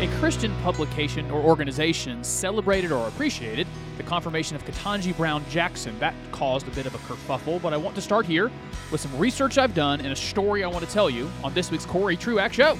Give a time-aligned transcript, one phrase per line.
[0.00, 3.66] A Christian publication or organization celebrated or appreciated
[3.96, 5.98] the confirmation of Ketanji Brown Jackson.
[5.98, 8.48] That caused a bit of a kerfuffle, but I want to start here
[8.92, 11.72] with some research I've done and a story I want to tell you on this
[11.72, 12.78] week's Corey Truax Show.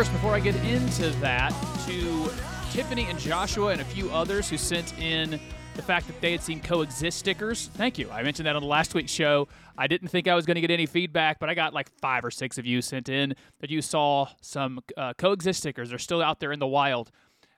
[0.00, 1.50] First, before I get into that,
[1.86, 2.30] to
[2.72, 5.38] Tiffany and Joshua and a few others who sent in
[5.76, 7.68] the fact that they had seen coexist stickers.
[7.74, 8.10] Thank you.
[8.10, 9.46] I mentioned that on the last week's show.
[9.76, 12.24] I didn't think I was going to get any feedback, but I got like five
[12.24, 15.90] or six of you sent in that you saw some uh, coexist stickers.
[15.90, 17.10] They're still out there in the wild.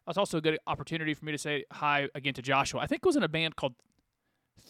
[0.04, 2.80] That's also a good opportunity for me to say hi again to Joshua.
[2.80, 3.76] I think it was in a band called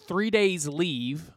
[0.07, 1.33] Three Days Leave.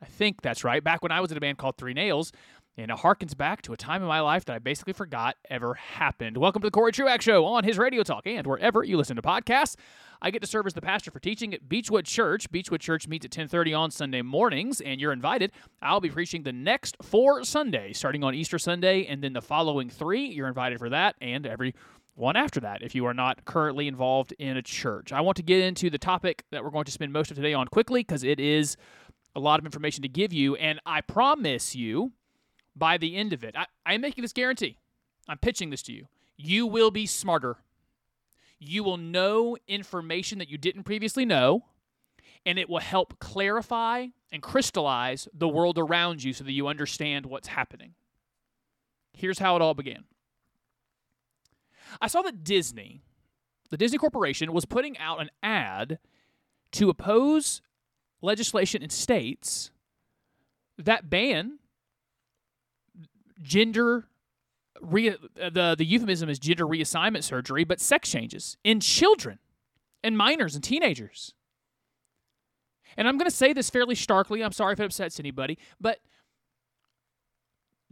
[0.00, 0.82] I think that's right.
[0.82, 2.32] Back when I was in a band called Three Nails,
[2.78, 5.74] and it harkens back to a time in my life that I basically forgot ever
[5.74, 6.36] happened.
[6.36, 9.22] Welcome to the Corey Truax Show on his Radio Talk and wherever you listen to
[9.22, 9.74] podcasts.
[10.22, 12.48] I get to serve as the pastor for teaching at Beechwood Church.
[12.52, 15.50] Beechwood Church meets at 10:30 on Sunday mornings, and you're invited.
[15.82, 19.90] I'll be preaching the next four Sundays, starting on Easter Sunday, and then the following
[19.90, 20.26] three.
[20.26, 21.74] You're invited for that, and every
[22.14, 25.12] one after that if you are not currently involved in a church.
[25.12, 27.54] I want to get into the topic that we're going to spend most of today
[27.54, 28.76] on quickly because it is
[29.34, 32.12] a lot of information to give you, and I promise you
[32.78, 34.78] by the end of it, I, I'm making this guarantee.
[35.28, 36.06] I'm pitching this to you.
[36.36, 37.56] You will be smarter.
[38.58, 41.64] You will know information that you didn't previously know,
[42.46, 47.26] and it will help clarify and crystallize the world around you so that you understand
[47.26, 47.94] what's happening.
[49.12, 50.04] Here's how it all began.
[52.00, 53.02] I saw that Disney,
[53.70, 55.98] the Disney Corporation, was putting out an ad
[56.72, 57.62] to oppose
[58.20, 59.70] legislation in states
[60.76, 61.58] that ban
[63.42, 64.08] gender
[64.80, 69.38] re, uh, the the euphemism is gender reassignment surgery, but sex changes in children
[70.02, 71.34] and minors and teenagers.
[72.96, 74.42] And I'm going to say this fairly starkly.
[74.42, 75.98] I'm sorry if it upsets anybody, but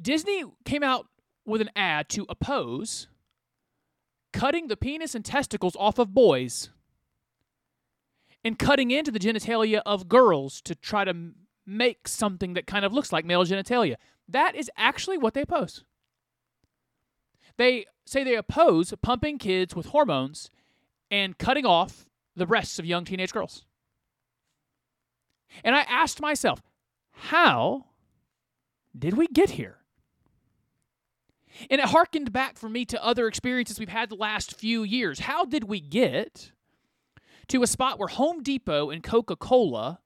[0.00, 1.06] Disney came out
[1.44, 3.06] with an ad to oppose
[4.32, 6.70] cutting the penis and testicles off of boys
[8.44, 11.32] and cutting into the genitalia of girls to try to
[11.66, 13.97] make something that kind of looks like male genitalia.
[14.28, 15.84] That is actually what they oppose.
[17.56, 20.50] They say they oppose pumping kids with hormones
[21.10, 23.65] and cutting off the breasts of young teenage girls.
[25.65, 26.62] And I asked myself,
[27.10, 27.87] how
[28.97, 29.78] did we get here?
[31.71, 35.21] And it harkened back for me to other experiences we've had the last few years.
[35.21, 36.53] How did we get
[37.48, 40.00] to a spot where Home Depot and Coca Cola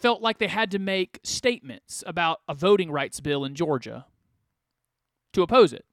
[0.00, 4.06] felt like they had to make statements about a voting rights bill in Georgia
[5.32, 5.84] to oppose it?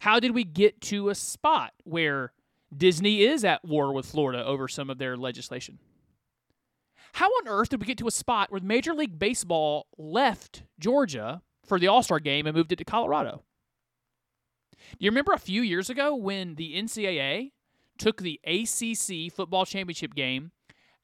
[0.00, 2.32] How did we get to a spot where
[2.76, 5.78] Disney is at war with Florida over some of their legislation?
[7.14, 11.40] How on earth did we get to a spot where Major League Baseball left Georgia
[11.64, 13.42] for the All Star game and moved it to Colorado?
[14.90, 17.52] Do you remember a few years ago when the NCAA
[17.98, 20.52] took the ACC football championship game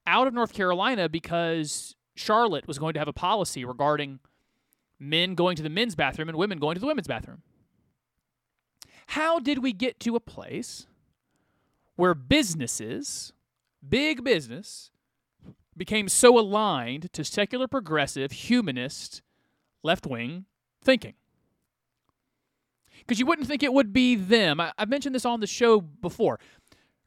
[0.06, 4.20] out of North Carolina because Charlotte was going to have a policy regarding
[4.98, 7.42] men going to the men's bathroom and women going to the women's bathroom?
[9.08, 10.86] How did we get to a place
[11.96, 13.32] where businesses,
[13.86, 14.90] big business,
[15.76, 19.22] became so aligned to secular progressive, humanist,
[19.82, 20.46] left wing
[20.82, 21.14] thinking?
[23.00, 24.60] Because you wouldn't think it would be them.
[24.60, 26.38] I, I've mentioned this on the show before.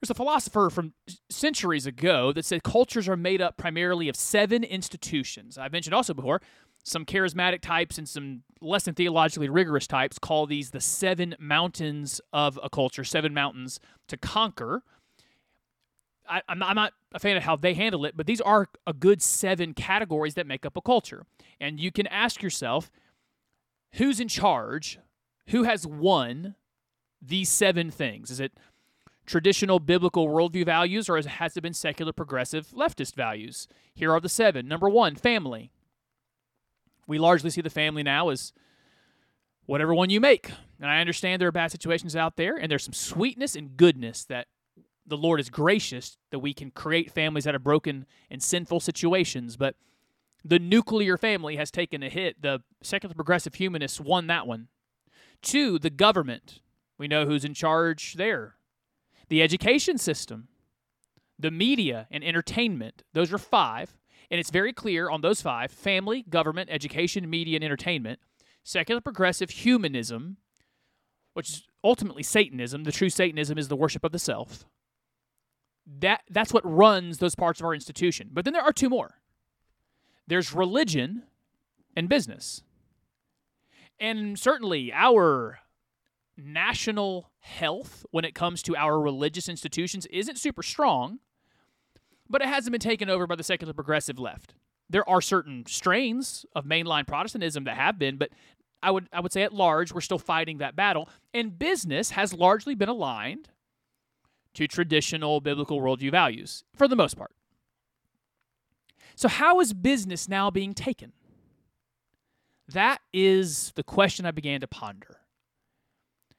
[0.02, 0.94] There's a philosopher from
[1.30, 5.58] centuries ago that said cultures are made up primarily of seven institutions.
[5.58, 6.42] I've mentioned also before
[6.84, 12.22] some charismatic types and some less than theologically rigorous types call these the seven mountains
[12.32, 14.84] of a culture, seven mountains to conquer.
[16.30, 18.68] I, I'm, not, I'm not a fan of how they handle it, but these are
[18.86, 21.26] a good seven categories that make up a culture.
[21.60, 22.92] And you can ask yourself
[23.94, 25.00] who's in charge?
[25.50, 26.56] Who has won
[27.22, 28.30] these seven things?
[28.30, 28.54] Is it
[29.26, 33.68] traditional biblical worldview values or has it been secular progressive leftist values?
[33.94, 34.68] Here are the seven.
[34.68, 35.72] Number one, family.
[37.08, 38.54] We largely see the family now as
[39.66, 40.52] whatever one you make.
[40.80, 44.26] And I understand there are bad situations out there, and there's some sweetness and goodness
[44.26, 44.48] that
[45.06, 49.56] the Lord is gracious that we can create families out of broken and sinful situations.
[49.56, 49.76] But
[50.44, 52.42] the nuclear family has taken a hit.
[52.42, 54.68] The secular progressive humanists won that one.
[55.42, 56.60] Two, the government.
[56.98, 58.56] We know who's in charge there.
[59.30, 60.48] The education system,
[61.38, 63.04] the media, and entertainment.
[63.14, 63.98] Those are five.
[64.32, 68.20] And it's very clear on those five family, government, education, media, and entertainment.
[68.64, 70.38] Secular progressive humanism
[71.36, 72.86] which is ultimately Satanism.
[72.86, 74.66] The true Satanism is the worship of the self.
[76.00, 78.30] That that's what runs those parts of our institution.
[78.32, 79.20] But then there are two more.
[80.26, 81.24] There's religion
[81.96, 82.64] and business.
[84.00, 85.60] And certainly our
[86.38, 91.20] national health when it comes to our religious institutions isn't super strong,
[92.30, 94.56] but it hasn't been taken over by the secular progressive left.
[94.90, 98.30] There are certain strains of mainline Protestantism that have been, but
[98.84, 101.10] I would I would say at large we're still fighting that battle.
[101.34, 103.50] And business has largely been aligned
[104.54, 107.32] to traditional biblical worldview values for the most part.
[109.16, 111.14] So how is business now being taken?
[112.68, 115.20] That is the question I began to ponder.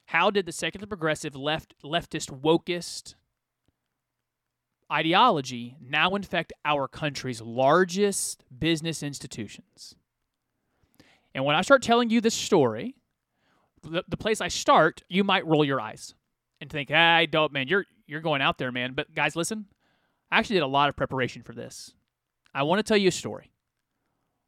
[0.06, 3.14] How did the secular progressive left leftist wokist
[4.90, 9.96] ideology now infect our country's largest business institutions?
[11.34, 12.94] And when I start telling you this story,
[13.82, 16.14] the, the place I start, you might roll your eyes
[16.60, 17.68] and think, "Ah, I don't, man.
[17.68, 19.66] You're you're going out there, man." But guys, listen.
[20.30, 21.94] I actually did a lot of preparation for this.
[22.54, 23.52] I want to tell you a story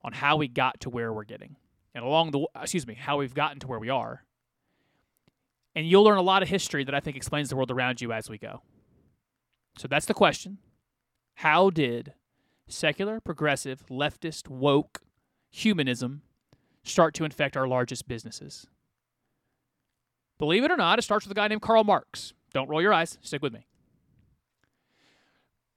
[0.03, 1.57] on how we got to where we're getting,
[1.95, 4.25] and along the excuse me, how we've gotten to where we are.
[5.75, 8.13] And you'll learn a lot of history that I think explains the world around you
[8.13, 8.63] as we go.
[9.77, 10.59] So that's the question.
[11.37, 12.15] How did
[12.67, 15.03] secular, progressive, leftist, woke
[15.51, 16.23] humanism
[16.83, 18.67] start to infect our largest businesses?
[20.39, 22.33] Believe it or not, it starts with a guy named Karl Marx.
[22.53, 23.67] Don't roll your eyes, stick with me.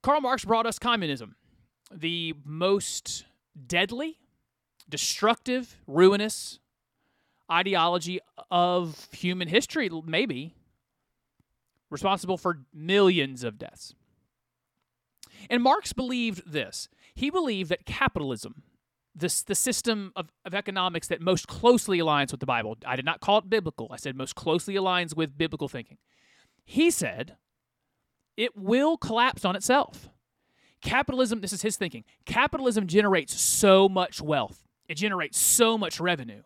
[0.02, 1.36] Karl Marx brought us communism,
[1.94, 3.24] the most
[3.66, 4.18] deadly,
[4.88, 6.58] destructive, ruinous
[7.52, 8.20] ideology
[8.50, 10.54] of human history, maybe,
[11.90, 13.94] responsible for millions of deaths.
[15.50, 16.88] And Marx believed this.
[17.14, 18.62] He believed that capitalism,
[19.14, 22.78] this the system of, of economics that most closely aligns with the Bible.
[22.86, 23.88] I did not call it biblical.
[23.90, 25.98] I said most closely aligns with biblical thinking.
[26.64, 27.36] He said
[28.36, 30.08] it will collapse on itself.
[30.80, 32.04] Capitalism, this is his thinking.
[32.24, 34.66] Capitalism generates so much wealth.
[34.88, 36.42] It generates so much revenue.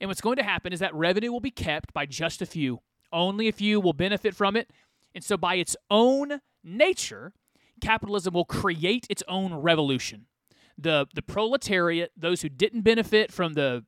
[0.00, 2.80] And what's going to happen is that revenue will be kept by just a few.
[3.12, 4.70] Only a few will benefit from it.
[5.14, 7.32] And so by its own nature,
[7.80, 10.26] capitalism will create its own revolution
[10.78, 13.84] the the proletariat, those who didn't benefit from the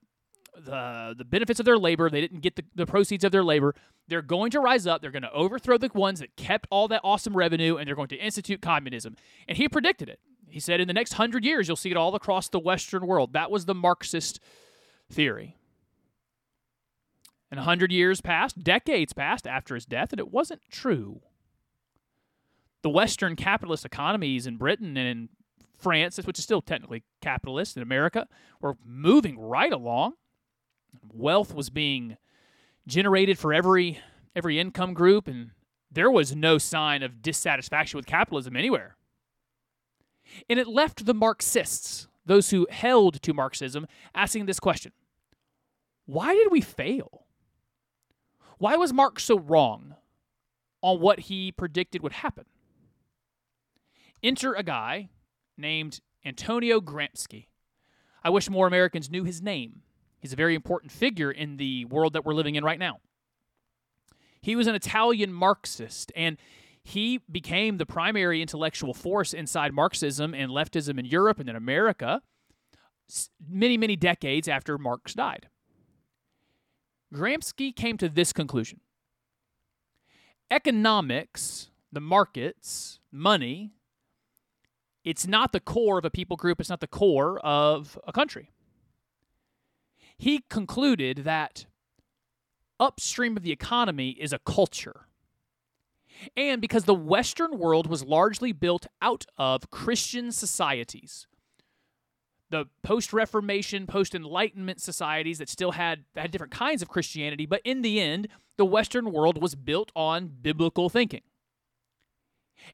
[0.57, 3.75] the the benefits of their labor, they didn't get the, the proceeds of their labor,
[4.09, 7.01] they're going to rise up, they're going to overthrow the ones that kept all that
[7.05, 9.17] awesome revenue, and they're going to institute communism.
[9.47, 10.21] And he predicted it.
[10.49, 13.35] He said in the next hundred years, you'll see it all across the Western world.
[13.35, 14.41] That was the Marxist
[15.11, 15.58] theory.
[17.51, 21.23] And a hundred years passed, decades passed after his death, and it wasn't true.
[22.83, 25.29] The Western capitalist economies in Britain and in
[25.79, 28.29] France, which is still technically capitalist in America,
[28.61, 30.15] were moving right along.
[31.13, 32.17] Wealth was being
[32.87, 34.01] generated for every
[34.37, 35.51] every income group, and
[35.91, 38.97] there was no sign of dissatisfaction with capitalism anywhere.
[40.49, 44.93] And it left the Marxists, those who held to Marxism, asking this question
[46.07, 47.18] Why did we fail?
[48.59, 49.95] Why was Marx so wrong
[50.83, 52.45] on what he predicted would happen?
[54.23, 55.11] Enter a guy
[55.57, 57.47] named Antonio Gramsci.
[58.25, 59.83] I wish more Americans knew his name.
[60.19, 62.99] He's a very important figure in the world that we're living in right now.
[64.41, 66.37] He was an Italian Marxist, and
[66.83, 72.23] he became the primary intellectual force inside Marxism and leftism in Europe and in America
[73.49, 75.49] many, many decades after Marx died.
[77.13, 78.81] Gramsci came to this conclusion
[80.51, 83.73] economics, the markets, money,
[85.05, 88.51] it's not the core of a people group, it's not the core of a country.
[90.17, 91.67] He concluded that
[92.81, 95.07] upstream of the economy is a culture.
[96.37, 101.27] And because the Western world was largely built out of Christian societies,
[102.51, 107.61] the post Reformation, post Enlightenment societies that still had, had different kinds of Christianity, but
[107.65, 111.23] in the end, the Western world was built on biblical thinking.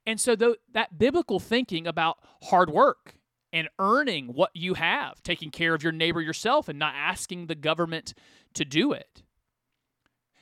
[0.06, 3.16] And so th- that biblical thinking about hard work
[3.52, 7.54] and earning what you have, taking care of your neighbor yourself and not asking the
[7.54, 8.14] government
[8.54, 9.22] to do it,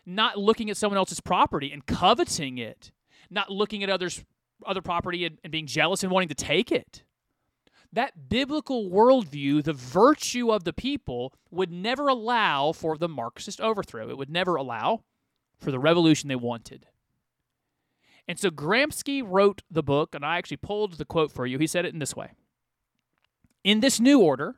[0.07, 2.93] not looking at someone else's property and coveting it,
[3.31, 4.25] not looking at others
[4.65, 7.03] other property and, and being jealous and wanting to take it.
[7.93, 14.09] That biblical worldview, the virtue of the people, would never allow for the Marxist overthrow.
[14.09, 15.03] It would never allow
[15.59, 16.87] for the revolution they wanted.
[18.27, 21.59] And so Gramsci wrote the book, and I actually pulled the quote for you.
[21.59, 22.33] He said it in this way
[23.63, 24.57] In this new order,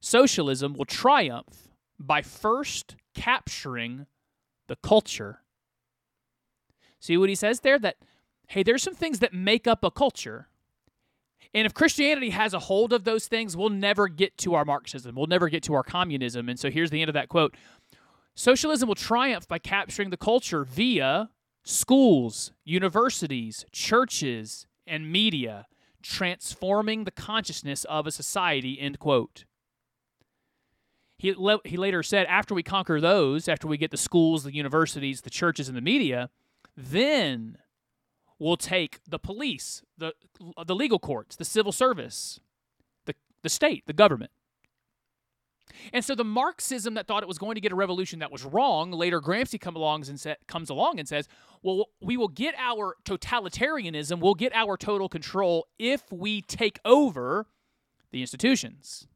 [0.00, 4.06] socialism will triumph by first capturing
[4.68, 5.42] the culture.
[7.00, 7.78] See what he says there?
[7.78, 7.96] That,
[8.48, 10.48] hey, there's some things that make up a culture.
[11.54, 15.14] And if Christianity has a hold of those things, we'll never get to our Marxism.
[15.14, 16.48] We'll never get to our communism.
[16.48, 17.54] And so here's the end of that quote
[18.34, 21.30] Socialism will triumph by capturing the culture via
[21.64, 25.66] schools, universities, churches, and media,
[26.02, 29.44] transforming the consciousness of a society, end quote.
[31.18, 34.54] He, le- he later said, after we conquer those, after we get the schools, the
[34.54, 36.30] universities, the churches, and the media,
[36.76, 37.58] then
[38.38, 40.14] we'll take the police, the,
[40.64, 42.40] the legal courts, the civil service,
[43.06, 44.30] the, the state, the government.
[45.92, 48.44] And so the Marxism that thought it was going to get a revolution that was
[48.44, 51.28] wrong, later Gramsci come along and sa- comes along and says,
[51.62, 57.46] well, we will get our totalitarianism, we'll get our total control if we take over
[58.10, 59.06] the institutions.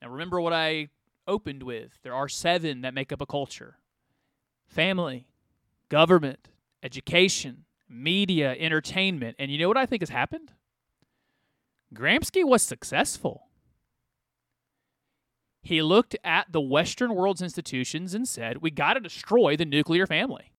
[0.00, 0.88] Now, remember what I
[1.26, 1.98] opened with.
[2.02, 3.76] There are seven that make up a culture
[4.68, 5.26] family,
[5.88, 6.48] government,
[6.82, 9.36] education, media, entertainment.
[9.38, 10.52] And you know what I think has happened?
[11.94, 13.48] Gramsci was successful.
[15.62, 20.06] He looked at the Western world's institutions and said, we got to destroy the nuclear
[20.06, 20.52] family.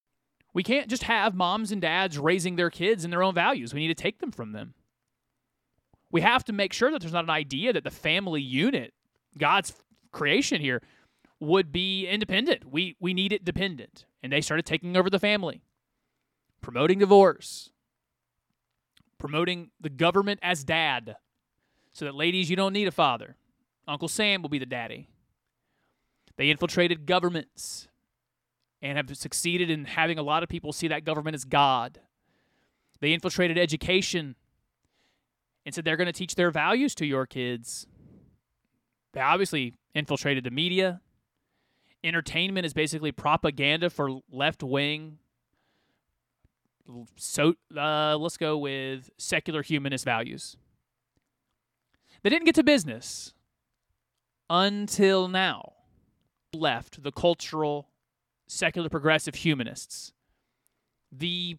[0.54, 3.74] We can't just have moms and dads raising their kids in their own values.
[3.74, 4.76] We need to take them from them.
[6.12, 8.94] We have to make sure that there's not an idea that the family unit,
[9.38, 9.74] God's
[10.12, 10.82] creation here,
[11.40, 12.72] would be independent.
[12.72, 14.06] We we need it dependent.
[14.22, 15.64] And they started taking over the family,
[16.64, 17.70] promoting divorce,
[19.20, 21.18] promoting the government as dad.
[21.92, 23.36] So that ladies, you don't need a father.
[23.88, 25.10] Uncle Sam will be the daddy.
[26.38, 27.88] They infiltrated governments
[28.82, 32.00] and have succeeded in having a lot of people see that government as God.
[33.00, 34.36] They infiltrated education
[35.66, 37.86] and said they're going to teach their values to your kids.
[39.14, 41.02] They obviously infiltrated the media.
[42.04, 45.20] Entertainment is basically propaganda for left wing.
[47.16, 50.58] So uh, let's go with secular humanist values.
[52.22, 53.34] They didn't get to business
[54.50, 55.74] until now.
[56.54, 57.90] Left the cultural,
[58.48, 60.14] secular, progressive humanists,
[61.12, 61.58] the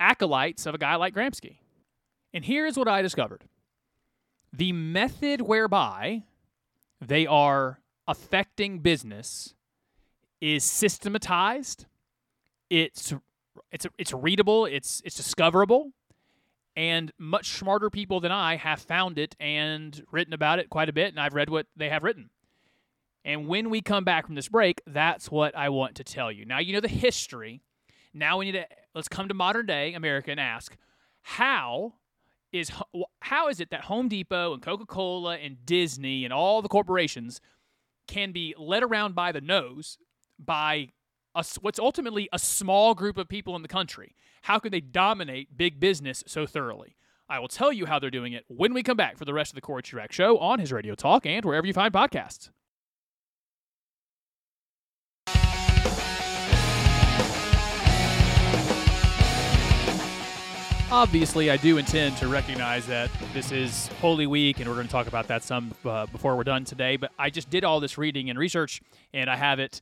[0.00, 1.58] acolytes of a guy like Gramsci.
[2.32, 3.44] And here's what I discovered
[4.52, 6.22] the method whereby
[7.00, 9.54] they are affecting business
[10.40, 11.86] is systematized.
[12.70, 13.14] It's
[13.70, 14.66] it's it's readable.
[14.66, 15.92] It's it's discoverable,
[16.76, 20.92] and much smarter people than I have found it and written about it quite a
[20.92, 21.08] bit.
[21.08, 22.30] And I've read what they have written.
[23.24, 26.44] And when we come back from this break, that's what I want to tell you.
[26.44, 27.62] Now you know the history.
[28.12, 30.76] Now we need to let's come to modern day America and ask
[31.22, 31.94] how
[32.52, 32.70] is
[33.20, 37.40] how is it that Home Depot and Coca-Cola and Disney and all the corporations
[38.06, 39.98] can be led around by the nose
[40.38, 40.90] by
[41.34, 44.14] a, what's ultimately a small group of people in the country?
[44.42, 46.96] How can they dominate big business so thoroughly?
[47.28, 49.50] I will tell you how they're doing it when we come back for the rest
[49.50, 52.50] of the Corey Truax Show on his Radio Talk and wherever you find podcasts.
[60.90, 64.92] Obviously, I do intend to recognize that this is Holy Week, and we're going to
[64.92, 66.96] talk about that some uh, before we're done today.
[66.96, 68.80] But I just did all this reading and research,
[69.12, 69.80] and I have it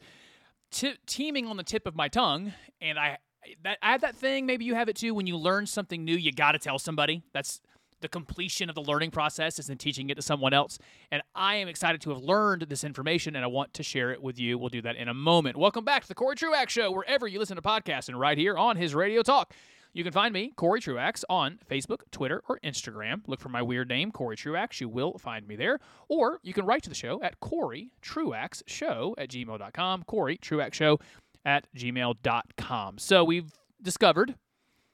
[0.72, 2.52] t- teeming on the tip of my tongue.
[2.80, 3.18] And I
[3.62, 4.46] that I have that thing.
[4.46, 5.14] Maybe you have it too.
[5.14, 7.22] When you learn something new, you got to tell somebody.
[7.32, 7.60] That's
[8.00, 10.78] the completion of the learning process is in teaching it to someone else.
[11.10, 14.20] And I am excited to have learned this information and I want to share it
[14.20, 14.58] with you.
[14.58, 15.56] We'll do that in a moment.
[15.56, 18.56] Welcome back to the Corey Truax Show, wherever you listen to podcasts and right here
[18.56, 19.54] on his Radio Talk.
[19.94, 23.22] You can find me, Corey Truax, on Facebook, Twitter, or Instagram.
[23.26, 24.80] Look for my weird name, Corey Truax.
[24.80, 25.80] You will find me there.
[26.08, 30.04] Or you can write to the show at Corey Truax Show at gmail.com.
[30.04, 30.98] Corey Truax Show
[31.44, 32.98] at gmail.com.
[32.98, 34.36] So we've discovered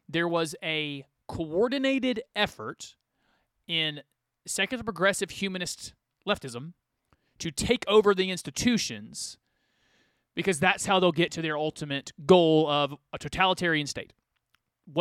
[0.09, 2.97] there was a coordinated effort
[3.69, 4.00] in
[4.47, 5.95] secular progressive humanist
[6.26, 6.73] leftism
[7.38, 9.38] to take over the institutions
[10.35, 14.12] because that's how they'll get to their ultimate goal of a totalitarian state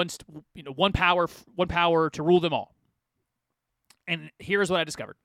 [0.09, 2.75] st- you know one power one power to rule them all.
[4.07, 5.17] And here's what i discovered.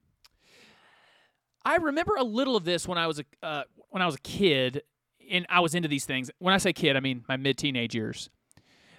[1.65, 4.21] I remember a little of this when i was a uh, when i was a
[4.21, 4.83] kid
[5.31, 6.31] and i was into these things.
[6.39, 8.31] When i say kid i mean my mid teenage years.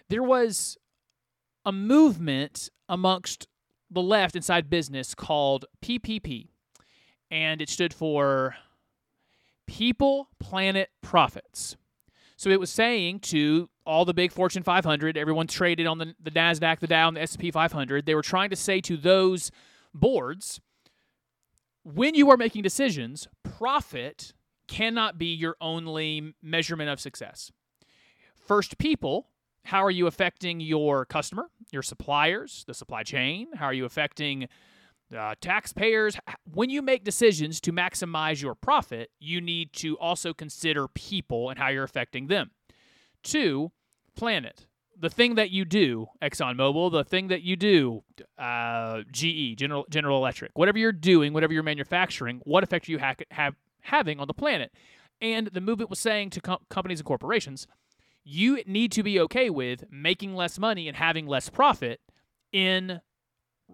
[0.09, 0.77] There was
[1.65, 3.47] a movement amongst
[3.89, 6.47] the left inside business called ppp
[7.29, 8.55] and it stood for
[9.67, 11.77] people planet profits
[12.43, 16.29] so it was saying to all the big Fortune 500, everyone traded on the, the
[16.29, 18.05] NASDAQ, the Dow, and the S&P 500.
[18.05, 19.49] They were trying to say to those
[19.93, 20.59] boards,
[21.83, 24.33] when you are making decisions, profit
[24.67, 27.49] cannot be your only measurement of success.
[28.35, 29.29] First, people.
[29.63, 33.47] How are you affecting your customer, your suppliers, the supply chain?
[33.55, 34.49] How are you affecting
[35.13, 36.17] uh, taxpayers?
[36.51, 41.59] When you make decisions to maximize your profit, you need to also consider people and
[41.59, 42.51] how you're affecting them.
[43.23, 43.71] Two,
[44.15, 44.67] planet.
[44.99, 48.03] The thing that you do, ExxonMobil, the thing that you do,
[48.37, 52.99] uh, GE, General General Electric, whatever you're doing, whatever you're manufacturing, what effect are you
[52.99, 54.71] ha- have having on the planet?
[55.19, 57.67] And the movement was saying to com- companies and corporations,
[58.23, 61.99] you need to be okay with making less money and having less profit
[62.51, 63.01] in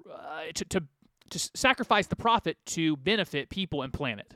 [0.09, 0.83] uh, to, to
[1.29, 4.35] to sacrifice the profit to benefit people and planet.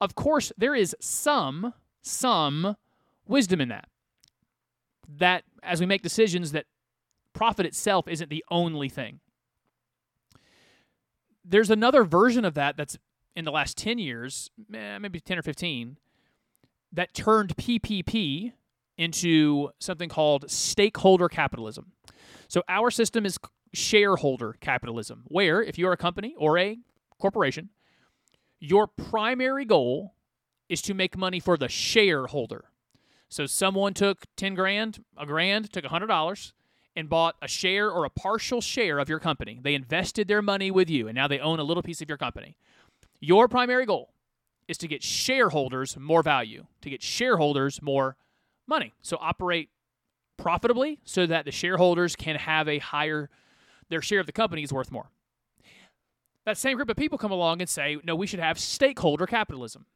[0.00, 2.76] Of course, there is some some
[3.26, 3.88] wisdom in that.
[5.08, 6.66] That as we make decisions that
[7.32, 9.20] profit itself isn't the only thing.
[11.44, 12.98] There's another version of that that's
[13.34, 15.98] in the last 10 years, eh, maybe 10 or 15,
[16.92, 18.52] that turned PPP
[18.98, 21.92] into something called stakeholder capitalism.
[22.48, 23.38] So our system is
[23.72, 26.78] shareholder capitalism, where if you're a company or a
[27.18, 27.70] corporation,
[28.60, 30.14] your primary goal
[30.68, 32.64] is to make money for the shareholder.
[33.28, 36.52] So someone took 10 grand, a grand, took $100
[36.94, 39.58] and bought a share or a partial share of your company.
[39.62, 42.18] They invested their money with you and now they own a little piece of your
[42.18, 42.56] company.
[43.20, 44.12] Your primary goal
[44.68, 48.16] is to get shareholders more value, to get shareholders more
[48.66, 48.92] money.
[49.02, 49.70] So operate
[50.36, 53.30] profitably so that the shareholders can have a higher
[53.92, 55.10] their share of the company is worth more.
[56.46, 59.86] That same group of people come along and say, "No, we should have stakeholder capitalism."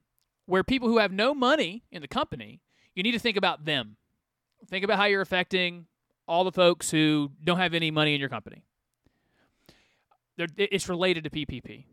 [0.44, 2.60] Where people who have no money in the company,
[2.94, 3.96] you need to think about them.
[4.68, 5.86] Think about how you're affecting
[6.28, 8.64] all the folks who don't have any money in your company.
[10.36, 11.86] They're, it's related to PPP.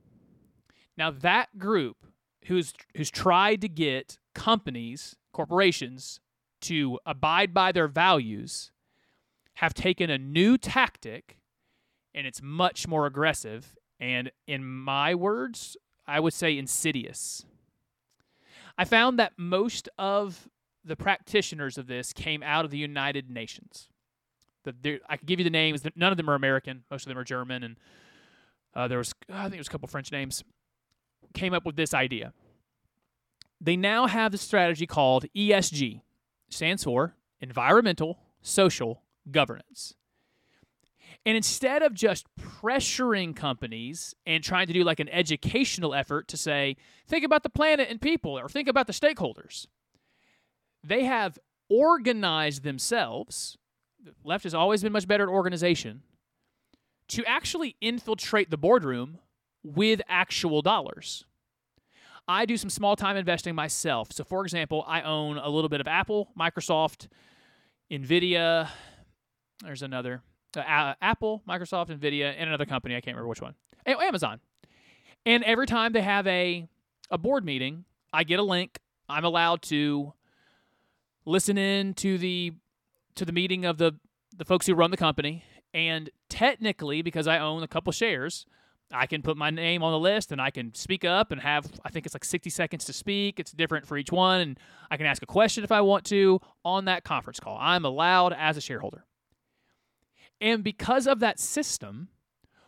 [0.97, 2.05] Now that group
[2.45, 6.19] who's who's tried to get companies, corporations
[6.61, 8.71] to abide by their values
[9.55, 11.37] have taken a new tactic
[12.13, 17.45] and it's much more aggressive and in my words, I would say insidious.
[18.77, 20.49] I found that most of
[20.83, 23.87] the practitioners of this came out of the United Nations.
[24.65, 25.83] The, I can give you the names.
[25.95, 26.83] None of them are American.
[26.91, 27.77] Most of them are German, and
[28.73, 30.43] uh, there was I think there was a couple French names.
[31.33, 32.33] Came up with this idea.
[33.61, 36.01] They now have the strategy called ESG,
[36.49, 39.95] stands for Environmental Social Governance.
[41.25, 46.37] And instead of just pressuring companies and trying to do like an educational effort to
[46.37, 46.75] say,
[47.07, 49.67] think about the planet and people, or think about the stakeholders,
[50.83, 53.57] they have organized themselves.
[54.03, 56.03] The left has always been much better at organization
[57.09, 59.19] to actually infiltrate the boardroom
[59.63, 61.23] with actual dollars.
[62.27, 64.11] I do some small time investing myself.
[64.11, 67.07] So, for example, I own a little bit of Apple, Microsoft,
[67.91, 68.69] Nvidia.
[69.61, 70.21] There's another
[70.57, 72.95] uh, Apple, Microsoft, Nvidia, and another company.
[72.95, 73.55] I can't remember which one.
[73.85, 74.39] Amazon.
[75.25, 76.67] And every time they have a
[77.09, 78.79] a board meeting, I get a link.
[79.09, 80.13] I'm allowed to
[81.25, 82.53] listen in to the
[83.15, 83.93] to the meeting of the
[84.35, 85.43] the folks who run the company.
[85.73, 88.45] And technically, because I own a couple shares,
[88.91, 91.65] I can put my name on the list and I can speak up and have,
[91.83, 93.39] I think it's like 60 seconds to speak.
[93.39, 94.41] It's different for each one.
[94.41, 94.59] And
[94.91, 97.57] I can ask a question if I want to on that conference call.
[97.59, 99.05] I'm allowed as a shareholder.
[100.43, 102.09] And because of that system,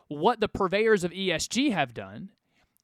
[0.07, 2.29] what the purveyors of ESG have done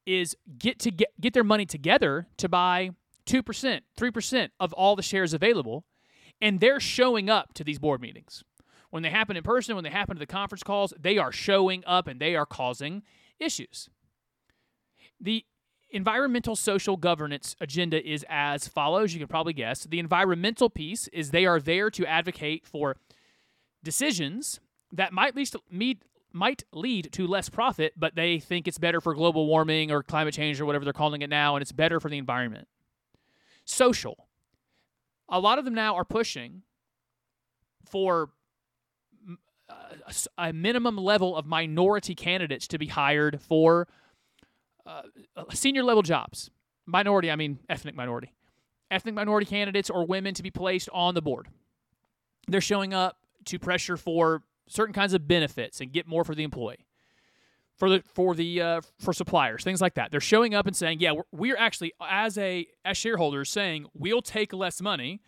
[0.05, 2.89] is get to get, get their money together to buy
[3.25, 5.85] 2%, 3% of all the shares available.
[6.41, 8.43] And they're showing up to these board meetings.
[8.89, 11.85] When they happen in person, when they happen to the conference calls, they are showing
[11.87, 13.03] up and they are causing
[13.39, 13.89] issues.
[15.21, 15.45] The
[15.91, 19.13] environmental social governance agenda is as follows.
[19.13, 19.85] You can probably guess.
[19.85, 22.97] The environmental piece is they are there to advocate for
[23.81, 24.59] decisions
[24.93, 29.13] that might least meet might lead to less profit, but they think it's better for
[29.13, 32.09] global warming or climate change or whatever they're calling it now, and it's better for
[32.09, 32.67] the environment.
[33.65, 34.27] Social.
[35.27, 36.61] A lot of them now are pushing
[37.85, 38.29] for
[39.69, 39.73] uh,
[40.37, 43.87] a minimum level of minority candidates to be hired for
[44.85, 45.03] uh,
[45.51, 46.49] senior level jobs.
[46.85, 48.33] Minority, I mean ethnic minority.
[48.89, 51.47] Ethnic minority candidates or women to be placed on the board.
[52.47, 56.43] They're showing up to pressure for certain kinds of benefits and get more for the
[56.43, 56.85] employee.
[57.77, 60.11] For the for the uh, for suppliers, things like that.
[60.11, 64.21] They're showing up and saying, "Yeah, we're, we're actually as a as shareholders saying we'll
[64.21, 65.21] take less money,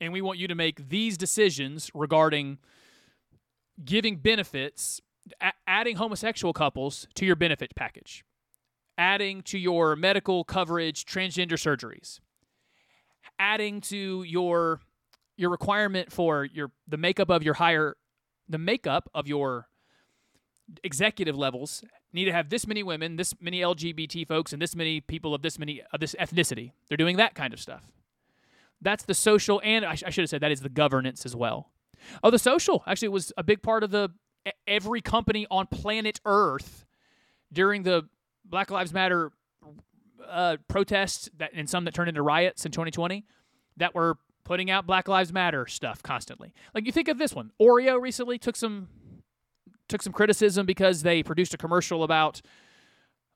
[0.00, 2.58] and we want you to make these decisions regarding
[3.84, 5.00] giving benefits,
[5.40, 8.24] a- adding homosexual couples to your benefit package,
[8.96, 12.20] adding to your medical coverage transgender surgeries,
[13.38, 14.80] adding to your
[15.36, 17.96] your requirement for your the makeup of your higher
[18.48, 19.68] the makeup of your
[20.82, 25.00] executive levels need to have this many women, this many LGBT folks, and this many
[25.00, 26.72] people of this many of this ethnicity.
[26.88, 27.82] They're doing that kind of stuff.
[28.80, 31.34] That's the social, and I, sh- I should have said that is the governance as
[31.34, 31.70] well.
[32.22, 34.10] Oh, the social actually was a big part of the
[34.66, 36.84] every company on planet Earth
[37.52, 38.08] during the
[38.44, 39.32] Black Lives Matter
[40.28, 43.24] uh, protests that and some that turned into riots in 2020
[43.76, 46.54] that were putting out Black Lives Matter stuff constantly.
[46.72, 48.88] Like you think of this one, Oreo recently took some
[49.88, 52.40] took some criticism because they produced a commercial about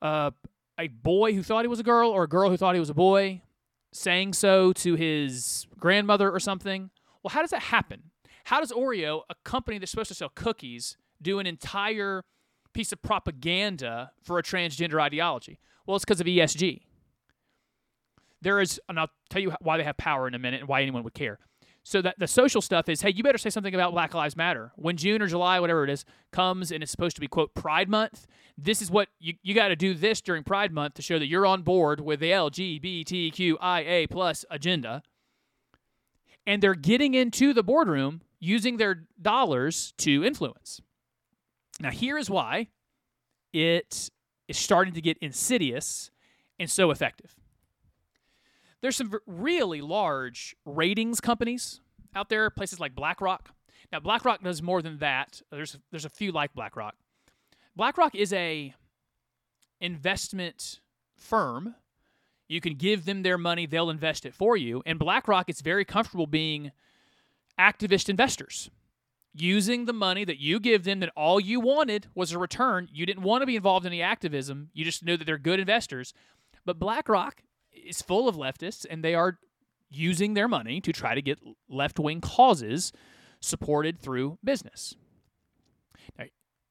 [0.02, 0.30] uh,
[0.78, 2.90] a boy who thought he was a girl or a girl who thought he was
[2.90, 3.42] a boy
[3.92, 6.90] saying so to his grandmother or something.
[7.22, 8.10] Well, how does that happen?
[8.44, 12.24] How does Oreo, a company that's supposed to sell cookies, do an entire
[12.72, 15.58] piece of propaganda for a transgender ideology?
[15.86, 16.82] Well, it's because of ESG.
[18.42, 20.82] There is, and I'll tell you why they have power in a minute and why
[20.82, 21.38] anyone would care.
[21.82, 24.72] So that the social stuff is, hey, you better say something about Black Lives Matter.
[24.76, 27.88] When June or July, whatever it is, comes and it's supposed to be quote Pride
[27.88, 28.26] Month,
[28.56, 31.26] this is what you, you got to do this during Pride Month to show that
[31.26, 35.02] you're on board with the LGBTQIA plus agenda.
[36.46, 40.80] And they're getting into the boardroom using their dollars to influence.
[41.80, 42.68] Now, here is why
[43.52, 44.10] it
[44.48, 46.10] is starting to get insidious
[46.58, 47.39] and so effective.
[48.80, 51.80] There's some really large ratings companies
[52.14, 53.50] out there, places like BlackRock.
[53.92, 55.42] Now, BlackRock does more than that.
[55.50, 56.94] There's there's a few like BlackRock.
[57.76, 58.74] BlackRock is a
[59.80, 60.80] investment
[61.16, 61.74] firm.
[62.48, 64.82] You can give them their money, they'll invest it for you.
[64.84, 66.72] And BlackRock is very comfortable being
[67.58, 68.70] activist investors
[69.32, 72.88] using the money that you give them that all you wanted was a return.
[72.92, 74.70] You didn't want to be involved in any activism.
[74.72, 76.12] You just knew that they're good investors.
[76.64, 77.42] But BlackRock
[77.86, 79.38] is full of leftists and they are
[79.88, 81.38] using their money to try to get
[81.68, 82.92] left-wing causes
[83.40, 84.94] supported through business.
[86.18, 86.26] Now,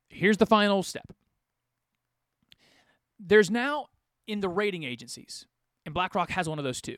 [0.09, 1.11] here's the final step.
[3.19, 3.87] There's now
[4.27, 5.45] in the rating agencies,
[5.85, 6.97] and BlackRock has one of those too.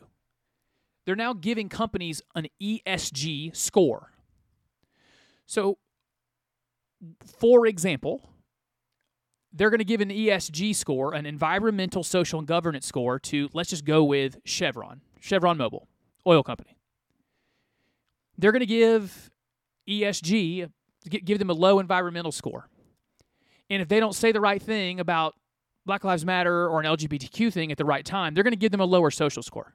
[1.05, 4.11] They're now giving companies an ESG score.
[5.47, 5.79] So,
[7.25, 8.30] for example,
[9.53, 13.69] they're going to give an ESG score, an environmental, social, and governance score to, let's
[13.69, 15.87] just go with Chevron, Chevron Mobile,
[16.25, 16.77] oil company.
[18.37, 19.29] They're going to give
[19.87, 20.69] ESG,
[21.09, 22.69] give them a low environmental score.
[23.69, 25.35] And if they don't say the right thing about
[25.85, 28.71] Black Lives Matter or an LGBTQ thing at the right time, they're going to give
[28.71, 29.73] them a lower social score.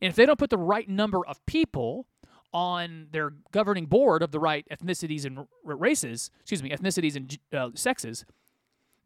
[0.00, 2.06] And if they don't put the right number of people
[2.52, 7.70] on their governing board of the right ethnicities and races, excuse me, ethnicities and uh,
[7.74, 8.24] sexes,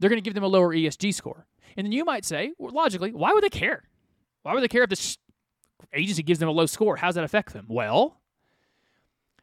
[0.02, 1.46] they're going to give them a lower ESG score.
[1.76, 3.84] And then you might say, well, logically, why would they care?
[4.42, 5.16] Why would they care if this
[5.94, 6.96] agency gives them a low score?
[6.96, 7.66] How does that affect them?
[7.68, 8.20] Well,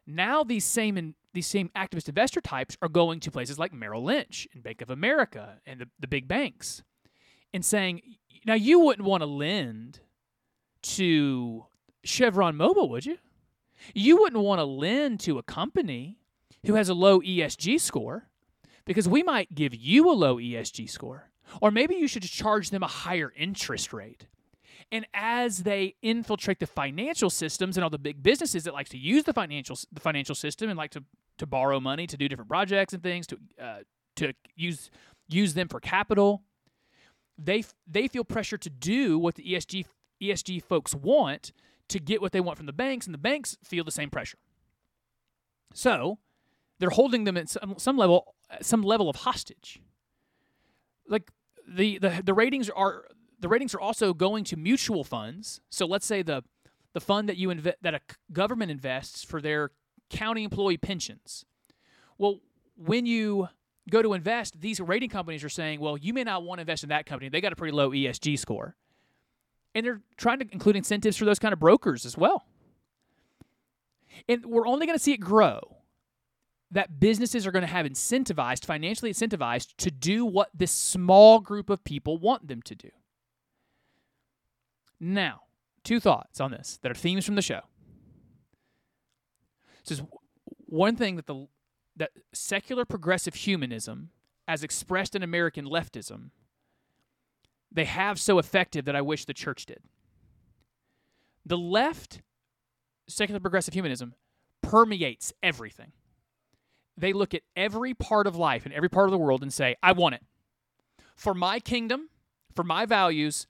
[0.06, 4.04] now these same in, these same activist investor types are going to places like Merrill
[4.04, 6.84] Lynch and Bank of America and the, the big banks
[7.54, 8.02] and saying,
[8.46, 10.02] now you wouldn't want to lend
[10.82, 11.68] to
[12.04, 13.18] Chevron Mobile, would you?
[13.94, 16.18] You wouldn't want to lend to a company
[16.66, 18.29] who has a low ESG score
[18.90, 21.30] because we might give you a low ESG score.
[21.62, 24.26] Or maybe you should charge them a higher interest rate.
[24.92, 28.98] And as they infiltrate the financial systems and all the big businesses that like to
[28.98, 31.04] use the financial the financial system and like to,
[31.38, 33.78] to borrow money to do different projects and things to uh,
[34.16, 34.90] to use
[35.28, 36.42] use them for capital,
[37.38, 39.86] they they feel pressure to do what the ESG
[40.20, 41.52] ESG folks want
[41.90, 44.40] to get what they want from the banks, and the banks feel the same pressure.
[45.76, 46.18] So
[46.80, 49.82] they're holding them at some, some level some level of hostage.
[51.08, 51.32] Like
[51.68, 53.06] the, the the ratings are
[53.40, 55.62] the ratings are also going to mutual funds.
[55.70, 56.44] So let's say the
[56.94, 59.72] the fund that you inve- that a government invests for their
[60.10, 61.46] county employee pensions.
[62.18, 62.40] Well,
[62.76, 63.50] when you
[63.90, 66.84] go to invest, these rating companies are saying, well, you may not want to invest
[66.84, 67.30] in that company.
[67.30, 68.76] They got a pretty low ESG score.
[69.76, 72.46] And they're trying to include incentives for those kind of brokers as well.
[74.28, 75.79] And we're only going to see it grow
[76.72, 81.70] that businesses are going to have incentivized, financially incentivized, to do what this small group
[81.70, 82.90] of people want them to do.
[85.00, 85.42] Now,
[85.84, 87.62] two thoughts on this that are themes from the show.
[89.86, 90.06] This is
[90.66, 91.48] one thing that the
[91.96, 94.12] that secular progressive humanism,
[94.48, 96.30] as expressed in American leftism,
[97.72, 99.80] they have so effective that I wish the church did.
[101.46, 102.22] The left,
[103.08, 104.14] secular progressive humanism,
[104.62, 105.92] permeates everything.
[107.00, 109.76] They look at every part of life and every part of the world and say,
[109.82, 110.24] I want it.
[111.16, 112.10] For my kingdom,
[112.54, 113.48] for my values,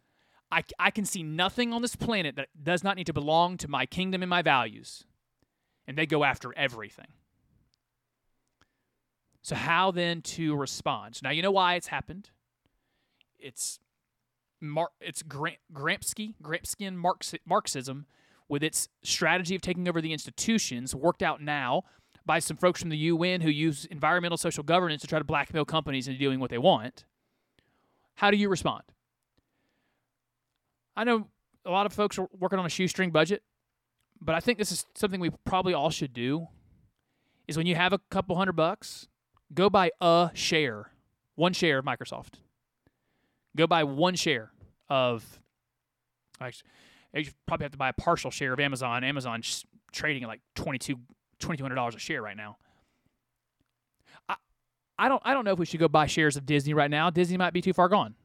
[0.52, 3.68] I, I can see nothing on this planet that does not need to belong to
[3.68, 5.04] my kingdom and my values.
[5.88, 7.08] And they go after everything.
[9.42, 11.24] So, how then to respond?
[11.24, 12.30] Now you know why it's happened.
[13.40, 13.80] It's
[14.62, 18.06] Mar- it's Gra- Gramsci, Gramscian Marx- Marxism,
[18.48, 21.84] with its strategy of taking over the institutions, worked out now
[22.30, 25.66] by some folks from the UN who use environmental social governance to try to blackmail
[25.66, 27.04] companies into doing what they want.
[28.14, 28.84] How do you respond?
[30.96, 31.26] I know
[31.66, 33.42] a lot of folks are working on a shoestring budget,
[34.22, 36.50] but I think this is something we probably all should do.
[37.48, 39.08] Is when you have a couple hundred bucks,
[39.52, 40.92] go buy a share,
[41.34, 42.36] one share of Microsoft.
[43.58, 44.52] Go buy one share
[44.88, 45.40] of.
[46.40, 46.70] Actually,
[47.16, 49.04] you probably have to buy a partial share of Amazon.
[49.04, 51.00] Amazon's trading at like 22
[51.40, 52.58] $2,200 a share right now.
[54.28, 54.36] I,
[54.98, 57.10] I don't I don't know if we should go buy shares of Disney right now.
[57.10, 58.16] Disney might be too far gone.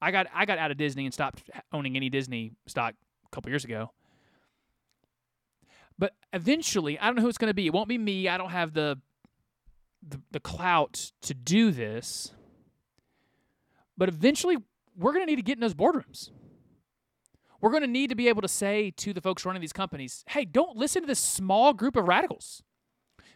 [0.00, 2.94] I got I got out of Disney and stopped owning any Disney stock
[3.26, 3.92] a couple years ago.
[5.98, 7.66] But eventually, I don't know who it's going to be.
[7.66, 8.28] It won't be me.
[8.28, 8.98] I don't have the,
[10.06, 12.32] the the clout to do this.
[13.96, 14.58] But eventually,
[14.96, 16.30] we're going to need to get in those boardrooms.
[17.60, 20.24] We're going to need to be able to say to the folks running these companies,
[20.28, 22.62] hey, don't listen to this small group of radicals.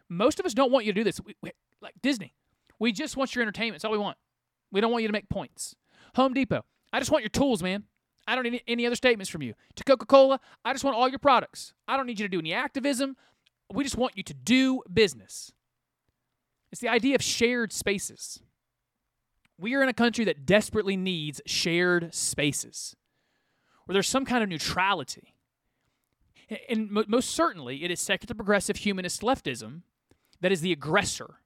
[0.09, 1.21] Most of us don't want you to do this.
[1.25, 2.35] We, we, like Disney,
[2.79, 3.77] we just want your entertainment.
[3.77, 4.17] That's all we want.
[4.71, 5.75] We don't want you to make points.
[6.15, 7.85] Home Depot, I just want your tools, man.
[8.27, 9.55] I don't need any other statements from you.
[9.75, 11.75] To Coca Cola, I just want all your products.
[11.89, 13.17] I don't need you to do any activism.
[13.73, 15.53] We just want you to do business.
[16.71, 18.41] It's the idea of shared spaces.
[19.59, 22.95] We are in a country that desperately needs shared spaces
[23.85, 25.35] where there's some kind of neutrality.
[26.69, 29.83] And most certainly, it is secular progressive humanist leftism
[30.41, 31.37] that is the aggressor.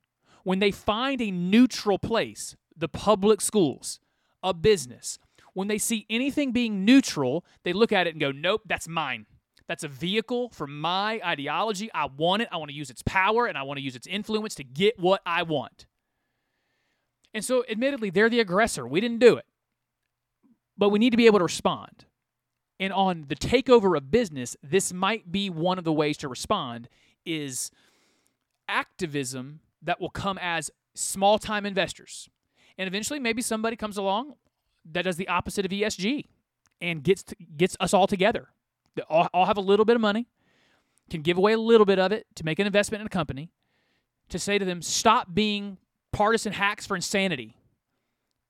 [0.42, 4.01] When they find a neutral place, the public schools,
[4.42, 5.18] a business,
[5.55, 9.27] when they see anything being neutral, they look at it and go, nope, that's mine.
[9.68, 11.90] That's a vehicle for my ideology.
[11.92, 12.49] I want it.
[12.53, 14.99] I want to use its power and I want to use its influence to get
[14.99, 15.87] what I want.
[17.35, 18.87] And so, admittedly, they're the aggressor.
[18.87, 19.44] We didn't do it.
[20.79, 22.05] But we need to be able to respond.
[22.79, 26.89] And on the takeover of business, this might be one of the ways to respond
[27.25, 27.71] is
[28.69, 32.29] activism that will come as small time investors.
[32.79, 34.35] And eventually maybe somebody comes along
[34.93, 36.27] that does the opposite of ESG
[36.81, 38.49] and gets to, gets us all together.
[38.95, 40.27] They all, all have a little bit of money,
[41.11, 43.51] can give away a little bit of it to make an investment in a company,
[44.29, 45.79] to say to them, stop being
[46.12, 47.57] partisan hacks for insanity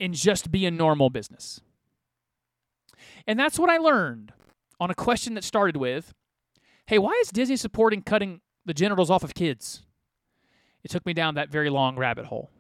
[0.00, 1.60] and just be a normal business.
[3.26, 4.32] And that's what I learned
[4.80, 6.14] on a question that started with
[6.86, 9.82] Hey, why is Disney supporting cutting the genitals off of kids?
[10.84, 12.50] It took me down that very long rabbit hole.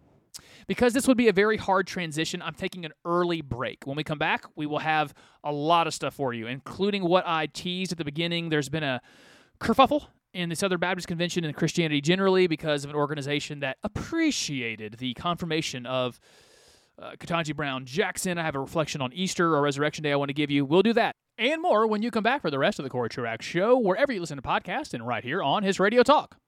[0.66, 3.86] Because this would be a very hard transition, I'm taking an early break.
[3.86, 7.24] When we come back, we will have a lot of stuff for you, including what
[7.24, 8.48] I teased at the beginning.
[8.48, 9.00] There's been a
[9.60, 14.94] kerfuffle in the Southern Baptist Convention and Christianity generally because of an organization that appreciated
[14.94, 16.18] the confirmation of
[17.00, 18.38] uh, Ketanji Brown Jackson.
[18.38, 20.64] I have a reflection on Easter or Resurrection Day I want to give you.
[20.64, 23.08] We'll do that and more when you come back for the rest of the Corey
[23.08, 26.38] Truax Show, wherever you listen to podcasts and right here on his Radio Talk.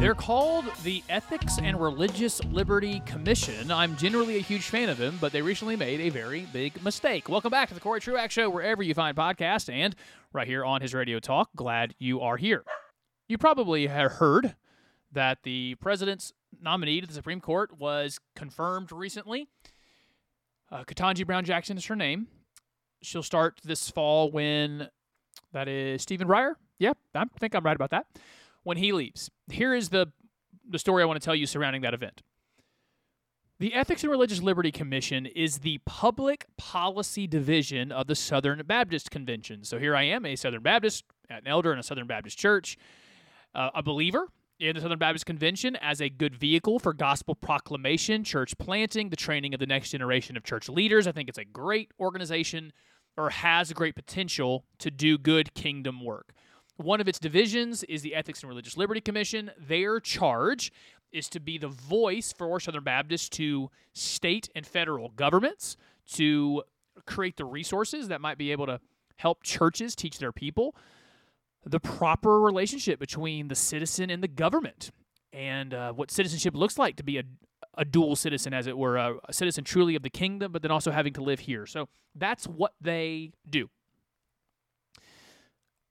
[0.00, 3.72] They're called the Ethics and Religious Liberty Commission.
[3.72, 7.28] I'm generally a huge fan of them, but they recently made a very big mistake.
[7.28, 9.96] Welcome back to the Corey Truax Show, wherever you find podcasts, and
[10.32, 11.50] right here on his Radio Talk.
[11.56, 12.62] Glad you are here.
[13.26, 14.54] You probably have heard
[15.10, 16.32] that the president's
[16.62, 19.48] nominee to the Supreme Court was confirmed recently.
[20.70, 22.28] Uh, Ketanji Brown Jackson is her name.
[23.02, 24.90] She'll start this fall when
[25.52, 26.54] that is Stephen Breyer.
[26.78, 28.06] Yeah, I think I'm right about that.
[28.68, 30.12] When he leaves, here is the
[30.68, 32.20] the story I want to tell you surrounding that event.
[33.58, 39.10] The Ethics and Religious Liberty Commission is the public policy division of the Southern Baptist
[39.10, 39.64] Convention.
[39.64, 42.76] So here I am, a Southern Baptist, an elder in a Southern Baptist church,
[43.54, 44.28] uh, a believer
[44.60, 49.16] in the Southern Baptist Convention as a good vehicle for gospel proclamation, church planting, the
[49.16, 51.06] training of the next generation of church leaders.
[51.06, 52.74] I think it's a great organization
[53.16, 56.34] or has great potential to do good kingdom work.
[56.78, 59.50] One of its divisions is the Ethics and Religious Liberty Commission.
[59.58, 60.72] Their charge
[61.10, 65.76] is to be the voice for Southern Baptists to state and federal governments
[66.12, 66.62] to
[67.04, 68.80] create the resources that might be able to
[69.16, 70.76] help churches teach their people
[71.64, 74.92] the proper relationship between the citizen and the government
[75.32, 77.24] and uh, what citizenship looks like to be a,
[77.76, 80.70] a dual citizen, as it were, a, a citizen truly of the kingdom, but then
[80.70, 81.66] also having to live here.
[81.66, 83.68] So that's what they do.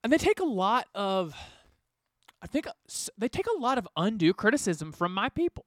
[0.07, 1.35] And they take a lot of
[2.41, 2.65] I think
[3.17, 5.65] they take a lot of undue criticism from my people.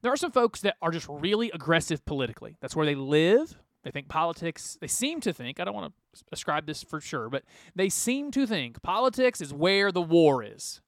[0.00, 2.56] There are some folks that are just really aggressive politically.
[2.60, 3.58] That's where they live.
[3.82, 7.28] They think politics, they seem to think, I don't want to ascribe this for sure,
[7.28, 7.42] but
[7.74, 10.80] they seem to think politics is where the war is.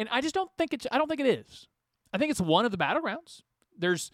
[0.00, 1.68] And I just don't think it's I don't think it is.
[2.12, 3.42] I think it's one of the battlegrounds.
[3.78, 4.10] There's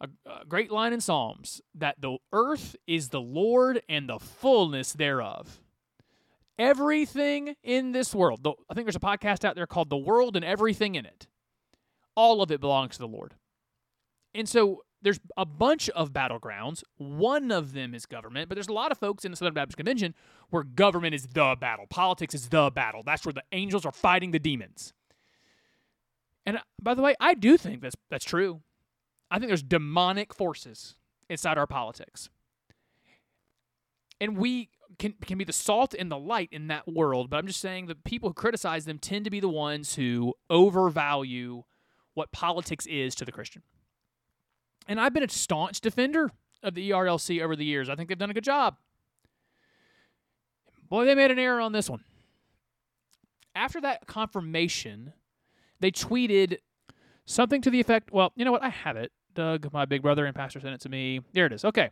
[0.00, 4.92] a, a great line in Psalms that the earth is the Lord and the fullness
[4.92, 5.64] thereof.
[6.58, 10.36] Everything in this world, the, I think there's a podcast out there called The World
[10.36, 11.26] and Everything in It.
[12.14, 13.34] All of it belongs to the Lord.
[14.34, 16.82] And so there's a bunch of battlegrounds.
[16.96, 19.76] One of them is government, but there's a lot of folks in the Southern Baptist
[19.76, 20.14] Convention
[20.50, 23.02] where government is the battle, politics is the battle.
[23.04, 24.92] That's where the angels are fighting the demons.
[26.46, 28.62] And uh, by the way, I do think that's that's true.
[29.30, 30.96] I think there's demonic forces
[31.28, 32.30] inside our politics.
[34.20, 37.46] And we can can be the salt and the light in that world, but I'm
[37.46, 41.64] just saying the people who criticize them tend to be the ones who overvalue
[42.14, 43.62] what politics is to the Christian.
[44.88, 46.30] And I've been a staunch defender
[46.62, 47.88] of the ERLC over the years.
[47.88, 48.76] I think they've done a good job.
[50.88, 52.04] Boy, they made an error on this one.
[53.54, 55.12] After that confirmation,
[55.80, 56.58] they tweeted
[57.24, 58.62] something to the effect well, you know what?
[58.62, 59.12] I have it.
[59.34, 61.20] Doug, my big brother and pastor, sent it to me.
[61.34, 61.64] There it is.
[61.64, 61.90] Okay.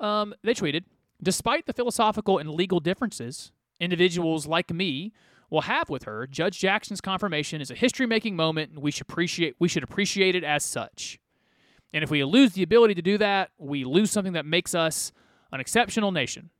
[0.00, 0.84] Um, they tweeted
[1.22, 5.12] Despite the philosophical and legal differences individuals like me
[5.50, 9.02] will have with her, Judge Jackson's confirmation is a history making moment and we should
[9.08, 11.18] appreciate we should appreciate it as such.
[11.92, 15.12] And if we lose the ability to do that, we lose something that makes us
[15.52, 16.50] an exceptional nation.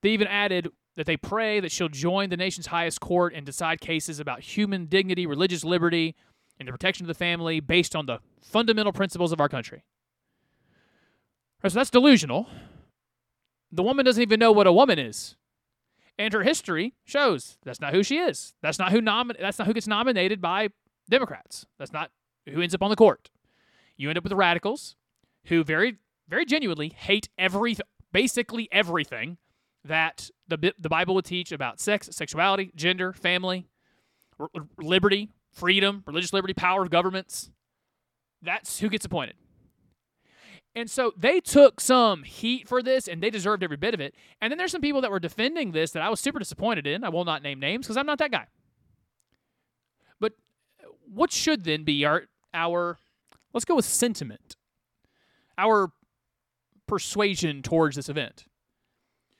[0.00, 3.80] They even added that they pray that she'll join the nation's highest court and decide
[3.80, 6.14] cases about human dignity, religious liberty,
[6.58, 9.82] and the protection of the family based on the fundamental principles of our country.
[11.62, 12.46] So that's delusional.
[13.74, 15.36] The woman doesn't even know what a woman is.
[16.16, 18.54] And her history shows that's not who she is.
[18.62, 20.68] That's not who nomin- that's not who gets nominated by
[21.10, 21.66] Democrats.
[21.78, 22.12] That's not
[22.48, 23.30] who ends up on the court.
[23.96, 24.94] You end up with the radicals
[25.46, 25.96] who very
[26.28, 27.76] very genuinely hate every
[28.12, 29.38] basically everything
[29.84, 33.66] that the the Bible would teach about sex, sexuality, gender, family,
[34.38, 37.50] r- liberty, freedom, religious liberty, power of governments.
[38.40, 39.34] That's who gets appointed.
[40.76, 44.14] And so they took some heat for this and they deserved every bit of it.
[44.40, 47.04] And then there's some people that were defending this that I was super disappointed in.
[47.04, 48.46] I will not name names because I'm not that guy.
[50.18, 50.32] But
[51.12, 52.98] what should then be our our
[53.52, 54.56] let's go with sentiment.
[55.56, 55.92] Our
[56.88, 58.46] persuasion towards this event.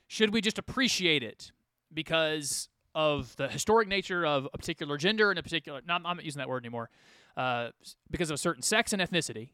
[0.06, 1.50] Should we just appreciate it
[1.92, 6.24] because of the historic nature of a particular gender and a particular no, I'm not
[6.24, 6.90] using that word anymore.
[7.36, 7.70] Uh,
[8.08, 9.48] because of a certain sex and ethnicity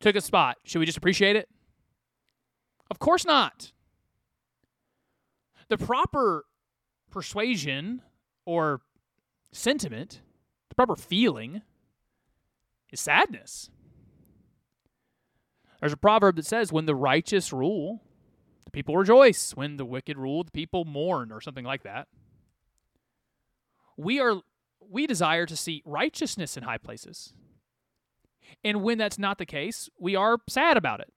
[0.00, 0.56] took a spot.
[0.64, 1.48] Should we just appreciate it?
[2.90, 3.72] Of course not.
[5.68, 6.44] The proper
[7.10, 8.02] persuasion
[8.44, 8.80] or
[9.52, 10.20] sentiment,
[10.68, 11.62] the proper feeling,
[12.90, 13.70] is sadness.
[15.80, 18.02] There's a proverb that says, when the righteous rule,
[18.64, 19.52] the people rejoice.
[19.52, 22.08] When the wicked rule, the people mourn, or something like that.
[23.96, 24.40] We are
[24.80, 27.32] we desire to see righteousness in high places.
[28.64, 31.12] And when that's not the case, we are sad about it.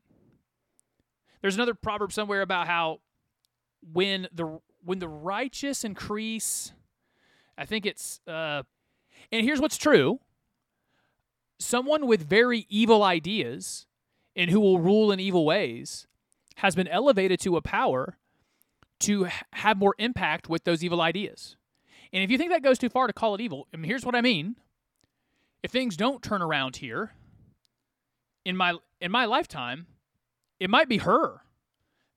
[1.41, 3.00] There's another proverb somewhere about how
[3.91, 6.72] when the when the righteous increase,
[7.58, 8.63] I think it's uh
[9.32, 10.19] and here's what's true.
[11.60, 13.86] Someone with very evil ideas
[14.36, 16.08] and who will rule in evil ways
[16.58, 18.17] has been elevated to a power
[19.00, 21.58] to have more impact with those evil ideas.
[22.13, 24.06] And if you think that goes too far to call it evil, I mean, here's
[24.06, 24.56] what I mean.
[25.62, 27.13] If things don't turn around here,
[28.45, 29.88] in my in my lifetime,
[30.60, 31.41] it might be her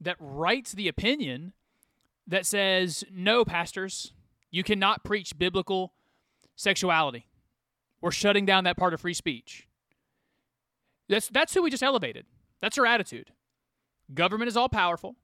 [0.00, 1.52] that writes the opinion
[2.26, 4.12] that says, "No, pastors,
[4.50, 5.94] you cannot preach biblical
[6.54, 7.26] sexuality.
[8.00, 9.68] We're shutting down that part of free speech."
[11.08, 12.26] That's that's who we just elevated.
[12.60, 13.32] That's her attitude.
[14.12, 15.16] Government is all powerful.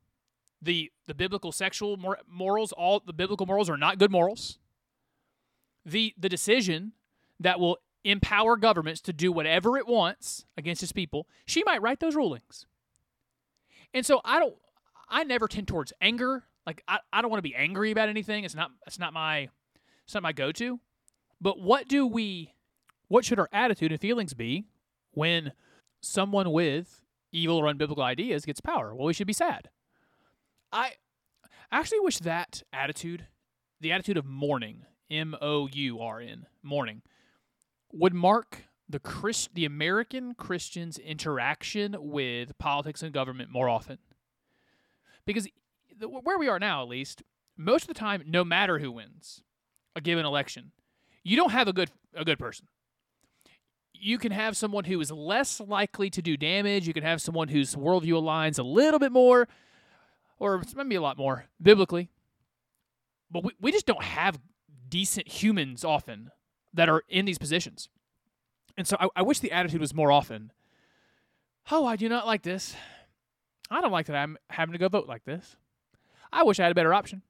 [0.60, 4.58] The the biblical sexual mor- morals, all the biblical morals are not good morals.
[5.84, 6.92] The the decision
[7.40, 12.00] that will empower governments to do whatever it wants against its people, she might write
[12.00, 12.66] those rulings.
[13.94, 14.54] And so I don't
[15.08, 16.44] I never tend towards anger.
[16.66, 18.44] Like I, I don't want to be angry about anything.
[18.44, 19.48] It's not it's not my
[20.04, 20.80] it's not my go to.
[21.40, 22.54] But what do we
[23.08, 24.64] what should our attitude and feelings be
[25.12, 25.52] when
[26.00, 28.94] someone with evil or unbiblical ideas gets power?
[28.94, 29.68] Well, we should be sad.
[30.72, 30.92] I
[31.70, 33.26] actually wish that attitude,
[33.80, 37.02] the attitude of mourning, M O U R N, mourning,
[37.92, 43.98] would mark the Christ, the American Christian's interaction with politics and government more often.
[45.24, 45.48] Because
[46.00, 47.22] where we are now, at least,
[47.56, 49.42] most of the time, no matter who wins,
[49.94, 50.72] a given election,
[51.22, 52.66] you don't have a good a good person.
[53.94, 56.86] You can have someone who is less likely to do damage.
[56.88, 59.48] You can have someone whose worldview aligns a little bit more,
[60.38, 62.10] or maybe a lot more biblically.
[63.30, 64.40] But we, we just don't have
[64.88, 66.30] decent humans often
[66.74, 67.88] that are in these positions.
[68.76, 70.52] And so I, I wish the attitude was more often.
[71.70, 72.74] Oh, I do not like this.
[73.70, 75.56] I don't like that I'm having to go vote like this.
[76.32, 77.22] I wish I had a better option.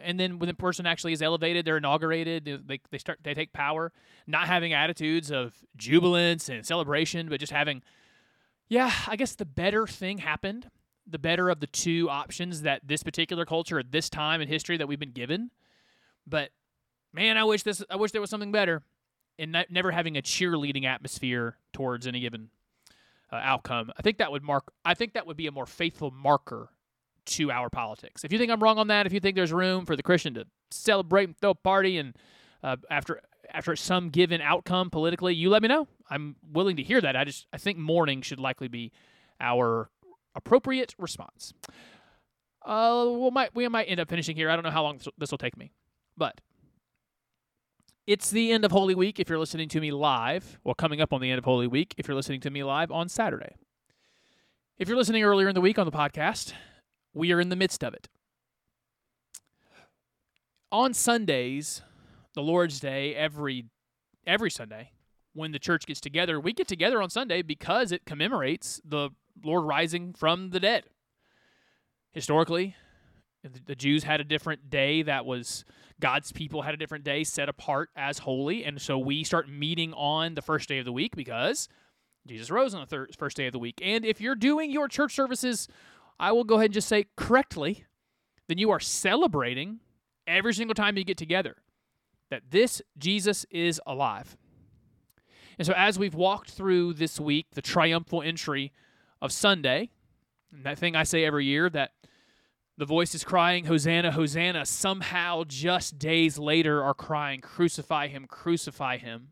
[0.00, 3.52] And then when the person actually is elevated, they're inaugurated, they, they start they take
[3.52, 3.92] power,
[4.26, 7.82] not having attitudes of jubilance and celebration, but just having
[8.68, 10.70] yeah, I guess the better thing happened.
[11.06, 14.78] The better of the two options that this particular culture at this time in history
[14.78, 15.50] that we've been given.
[16.26, 16.52] But
[17.12, 18.82] man, I wish this I wish there was something better
[19.38, 22.50] in not, never having a cheerleading atmosphere towards any given
[23.32, 23.92] uh, outcome.
[23.96, 24.72] I think that would mark.
[24.84, 26.70] I think that would be a more faithful marker
[27.24, 28.24] to our politics.
[28.24, 30.34] If you think I'm wrong on that, if you think there's room for the Christian
[30.34, 32.16] to celebrate and throw a party and
[32.62, 35.88] uh, after after some given outcome politically, you let me know.
[36.08, 37.16] I'm willing to hear that.
[37.16, 38.92] I just I think mourning should likely be
[39.40, 39.90] our
[40.34, 41.52] appropriate response.
[42.64, 44.50] Uh, we might we might end up finishing here.
[44.50, 45.72] I don't know how long this will take me,
[46.16, 46.40] but
[48.06, 50.58] it's the end of Holy Week if you're listening to me live.
[50.64, 52.90] Well, coming up on the end of Holy Week if you're listening to me live
[52.90, 53.56] on Saturday.
[54.78, 56.52] If you're listening earlier in the week on the podcast,
[57.14, 58.08] we are in the midst of it.
[60.72, 61.82] On Sundays,
[62.34, 63.66] the Lord's Day, every
[64.26, 64.90] every Sunday,
[65.34, 69.10] when the church gets together, we get together on Sunday because it commemorates the
[69.44, 70.84] Lord rising from the dead.
[72.12, 72.74] Historically,
[73.66, 75.64] the Jews had a different day that was
[76.00, 78.64] God's people had a different day set apart as holy.
[78.64, 81.68] And so we start meeting on the first day of the week because
[82.26, 83.80] Jesus rose on the third, first day of the week.
[83.82, 85.68] And if you're doing your church services,
[86.20, 87.84] I will go ahead and just say correctly,
[88.48, 89.80] then you are celebrating
[90.26, 91.56] every single time you get together
[92.30, 94.36] that this Jesus is alive.
[95.58, 98.72] And so as we've walked through this week, the triumphal entry
[99.20, 99.90] of Sunday,
[100.52, 101.92] and that thing I say every year that
[102.82, 109.28] the voices crying, Hosanna, Hosanna, somehow just days later are crying, Crucify him, crucify him.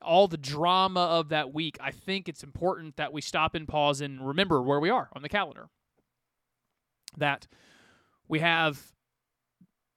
[0.00, 4.00] All the drama of that week, I think it's important that we stop and pause
[4.00, 5.68] and remember where we are on the calendar.
[7.18, 7.46] That
[8.26, 8.90] we have,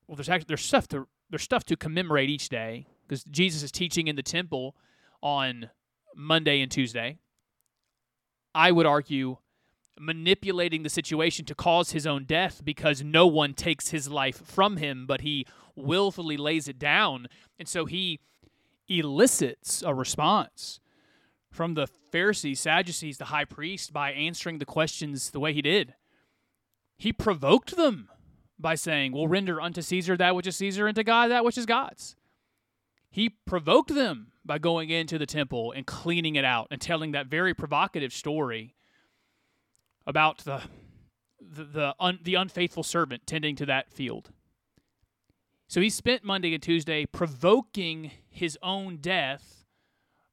[0.05, 3.71] well, there's actually there's stuff to there's stuff to commemorate each day because Jesus is
[3.71, 4.75] teaching in the temple
[5.21, 5.69] on
[6.13, 7.19] Monday and Tuesday.
[8.53, 9.37] I would argue
[9.99, 14.77] manipulating the situation to cause his own death because no one takes his life from
[14.77, 17.27] him, but he willfully lays it down.
[17.59, 18.19] And so he
[18.87, 20.79] elicits a response
[21.51, 25.93] from the Pharisees, Sadducees, the high priest by answering the questions the way he did.
[26.97, 28.09] He provoked them
[28.59, 31.57] by saying, We'll render unto Caesar that which is Caesar, and to God that which
[31.57, 32.15] is God's.
[33.09, 37.27] He provoked them by going into the temple and cleaning it out and telling that
[37.27, 38.73] very provocative story
[40.05, 40.61] about the
[41.39, 44.31] the the, un, the unfaithful servant tending to that field.
[45.67, 49.65] So he spent Monday and Tuesday provoking his own death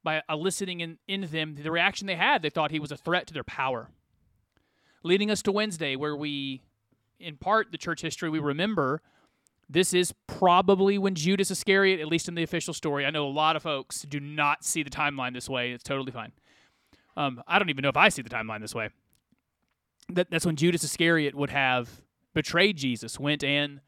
[0.02, 2.42] by eliciting in, in them the reaction they had.
[2.42, 3.90] They thought he was a threat to their power.
[5.02, 6.62] Leading us to Wednesday, where we,
[7.18, 9.00] in part, the church history, we remember
[9.68, 13.28] this is probably when Judas Iscariot, at least in the official story, I know a
[13.28, 15.72] lot of folks do not see the timeline this way.
[15.72, 16.32] It's totally fine.
[17.16, 18.90] Um, I don't even know if I see the timeline this way
[20.14, 22.02] that that's when Judas Iscariot would have
[22.34, 23.80] betrayed Jesus, went and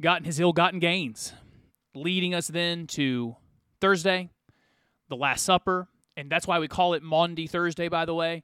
[0.00, 1.34] gotten his ill-gotten gains,
[1.94, 3.36] leading us then to
[3.80, 4.30] Thursday,
[5.08, 8.42] the Last Supper, and that's why we call it Maundy Thursday, by the way,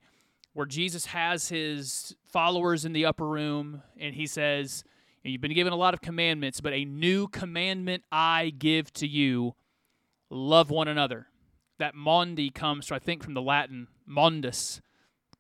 [0.53, 4.85] where Jesus has his followers in the upper room, and he says,
[5.23, 9.55] "You've been given a lot of commandments, but a new commandment I give to you:
[10.31, 11.29] love one another."
[11.79, 14.81] That Maundy comes, I think, from the Latin "mondus,"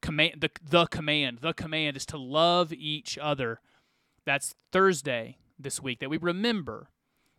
[0.03, 3.61] command the the command the command is to love each other.
[4.24, 6.88] That's thursday this week that we remember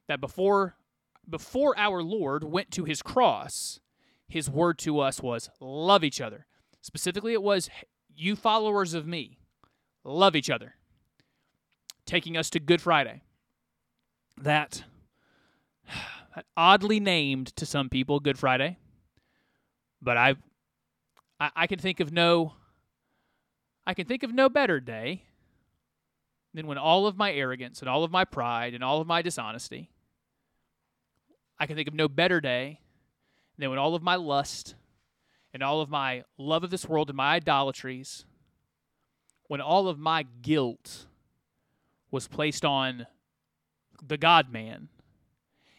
[0.08, 0.76] that before
[1.30, 3.80] before our lord went to his cross
[4.28, 6.46] his word to us was love each other.
[6.82, 7.70] Specifically it was
[8.16, 9.38] you followers of me
[10.04, 10.76] love each other.
[12.06, 13.22] Taking us to good friday.
[14.40, 14.84] That,
[16.36, 18.78] that oddly named to some people good friday
[20.02, 20.36] but i
[21.40, 22.54] I, I can think of no
[23.86, 25.24] I can think of no better day
[26.54, 29.22] than when all of my arrogance and all of my pride and all of my
[29.22, 29.90] dishonesty
[31.60, 32.82] I can think of no better day
[33.58, 34.76] than when all of my lust
[35.54, 38.26] and all of my love of this world and my idolatries
[39.48, 41.08] when all of my guilt
[42.12, 43.08] was placed on
[44.06, 44.90] the God man.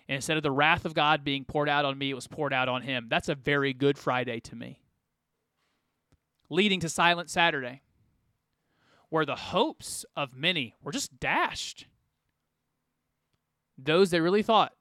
[0.08, 2.52] And instead of the wrath of God being poured out on me, it was poured
[2.52, 3.06] out on him.
[3.08, 4.80] That's a very good Friday to me.
[6.50, 7.82] Leading to Silent Saturday,
[9.10, 11.86] where the hopes of many were just dashed.
[13.76, 14.72] Those that really thought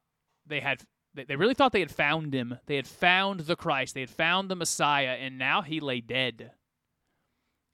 [0.45, 0.81] they had
[1.13, 2.59] they really thought they had found him.
[2.67, 3.95] They had found the Christ.
[3.95, 6.51] They had found the Messiah, and now he lay dead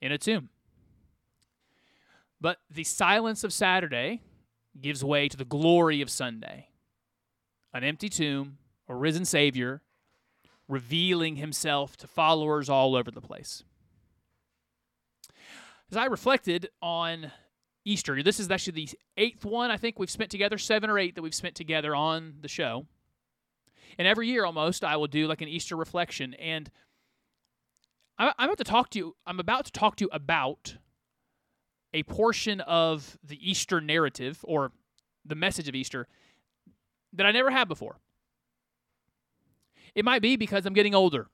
[0.00, 0.48] in a tomb.
[2.40, 4.22] But the silence of Saturday
[4.80, 6.68] gives way to the glory of Sunday.
[7.72, 9.82] An empty tomb, a risen Savior,
[10.68, 13.62] revealing himself to followers all over the place.
[15.94, 17.30] As I reflected on
[17.84, 21.14] Easter, this is actually the eighth one I think we've spent together, seven or eight
[21.14, 22.86] that we've spent together on the show.
[23.96, 26.34] And every year almost, I will do like an Easter reflection.
[26.34, 26.68] And
[28.18, 29.14] I'm about to talk to you.
[29.24, 30.78] I'm about to talk to you about
[31.92, 34.72] a portion of the Easter narrative or
[35.24, 36.08] the message of Easter
[37.12, 38.00] that I never had before.
[39.94, 41.28] It might be because I'm getting older,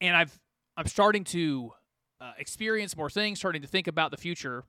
[0.00, 0.38] and I've
[0.76, 1.72] I'm starting to
[2.22, 4.64] uh, experience more things, starting to think about the future.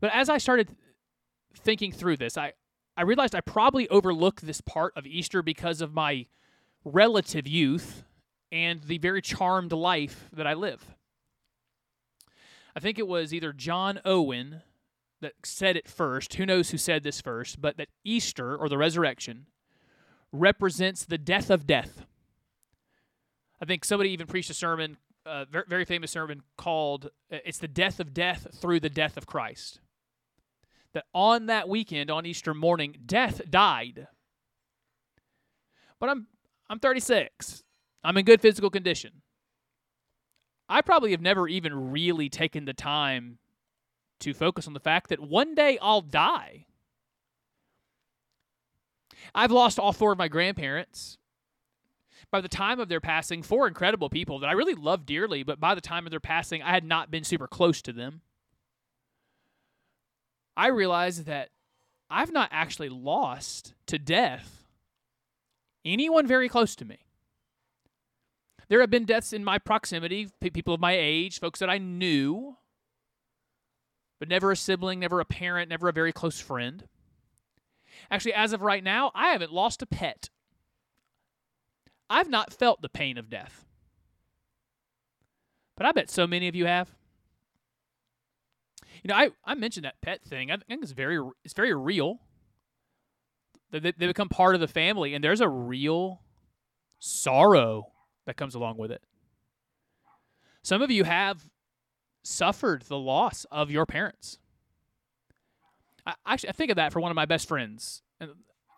[0.00, 0.68] But as I started
[1.56, 2.54] thinking through this, I
[2.96, 6.26] I realized I probably overlooked this part of Easter because of my
[6.84, 8.02] relative youth
[8.50, 10.96] and the very charmed life that I live.
[12.74, 14.62] I think it was either John Owen
[15.20, 16.34] that said it first.
[16.34, 17.60] Who knows who said this first?
[17.60, 19.46] But that Easter or the resurrection
[20.32, 22.04] represents the death of death.
[23.60, 24.96] I think somebody even preached a sermon,
[25.28, 29.26] a very, famous sermon called uh, "It's the death of death through the death of
[29.26, 29.80] Christ."
[30.94, 34.08] That on that weekend, on Easter morning, death died.
[36.00, 36.26] But I'm
[36.70, 37.62] I'm 36.
[38.04, 39.22] I'm in good physical condition.
[40.68, 43.38] I probably have never even really taken the time
[44.20, 46.66] to focus on the fact that one day I'll die.
[49.34, 51.18] I've lost all four of my grandparents.
[52.30, 55.60] By the time of their passing, four incredible people that I really love dearly, but
[55.60, 58.20] by the time of their passing, I had not been super close to them.
[60.56, 61.50] I realized that
[62.10, 64.66] I've not actually lost to death
[65.84, 66.98] anyone very close to me.
[68.68, 72.56] There have been deaths in my proximity, people of my age, folks that I knew,
[74.18, 76.84] but never a sibling, never a parent, never a very close friend.
[78.10, 80.28] Actually, as of right now, I haven't lost a pet.
[82.10, 83.64] I've not felt the pain of death.
[85.76, 86.90] But I bet so many of you have.
[89.02, 90.50] You know, I, I mentioned that pet thing.
[90.50, 92.18] I think it's very it's very real.
[93.70, 96.22] They, they become part of the family, and there's a real
[96.98, 97.92] sorrow
[98.26, 99.02] that comes along with it.
[100.62, 101.46] Some of you have
[102.22, 104.38] suffered the loss of your parents.
[106.04, 108.30] I actually I think of that for one of my best friends, and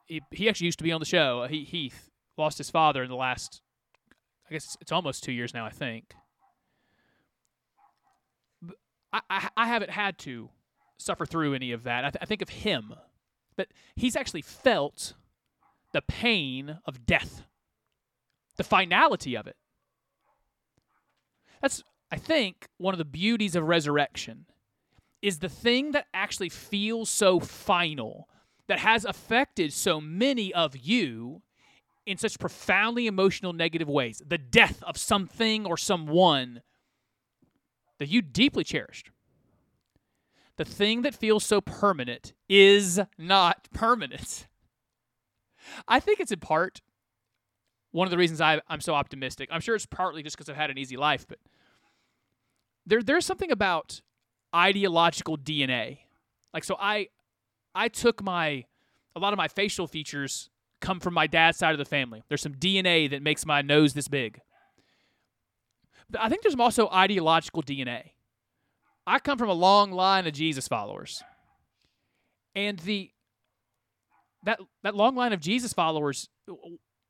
[0.07, 1.41] he, he actually used to be on the show.
[1.41, 2.10] Uh, he Heath
[2.41, 3.63] lost his father in the last,
[4.49, 5.65] I guess it's almost two years now.
[5.65, 6.15] I think.
[9.13, 10.51] I I, haven't had to
[10.97, 12.05] suffer through any of that.
[12.05, 12.95] I, th- I think of him,
[13.57, 15.15] but he's actually felt
[15.93, 17.43] the pain of death,
[18.57, 19.57] the finality of it.
[21.61, 21.83] That's
[22.13, 24.47] I think one of the beauties of resurrection
[25.23, 28.29] is the thing that actually feels so final,
[28.71, 31.43] that has affected so many of you
[32.11, 34.21] in such profoundly emotional negative ways.
[34.27, 36.63] The death of something or someone
[37.99, 39.11] that you deeply cherished.
[40.57, 44.47] The thing that feels so permanent is not permanent.
[45.87, 46.81] I think it's in part
[47.93, 49.49] one of the reasons I, I'm so optimistic.
[49.53, 51.39] I'm sure it's partly just because I've had an easy life, but
[52.87, 54.01] there there's something about
[54.55, 55.99] ideological DNA.
[56.53, 57.09] Like so I
[57.75, 58.65] I took my
[59.15, 60.51] a lot of my facial features
[60.81, 62.23] come from my dad's side of the family.
[62.29, 64.41] There's some DNA that makes my nose this big.
[66.09, 68.13] But I think there's also ideological DNA.
[69.07, 71.23] I come from a long line of Jesus followers.
[72.55, 73.11] And the
[74.45, 76.29] that that long line of Jesus followers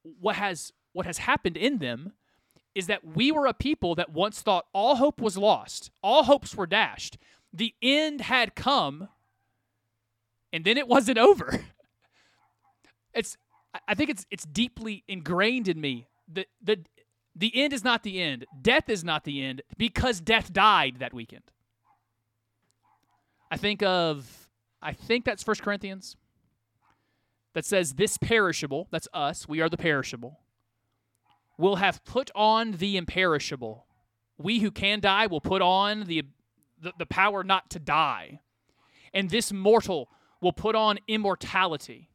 [0.03, 2.13] what has what has happened in them
[2.75, 6.55] is that we were a people that once thought all hope was lost, all hopes
[6.55, 7.19] were dashed.
[7.53, 9.09] The end had come,
[10.53, 11.65] and then it wasn't over.
[13.13, 13.37] It's
[13.89, 16.07] I- think it's it's deeply ingrained in me.
[16.33, 16.79] that the
[17.35, 18.45] the end is not the end.
[18.61, 21.45] Death is not the end because death died that weekend.
[23.51, 24.49] I think of
[24.83, 26.17] I think that's First Corinthians
[27.55, 30.41] that says this perishable, that's us, we are the perishable
[31.61, 33.87] will have put on the imperishable.
[34.39, 36.23] We who can die will put on the,
[36.81, 38.41] the, the power not to die.
[39.13, 40.09] And this mortal
[40.41, 42.09] will put on immortality.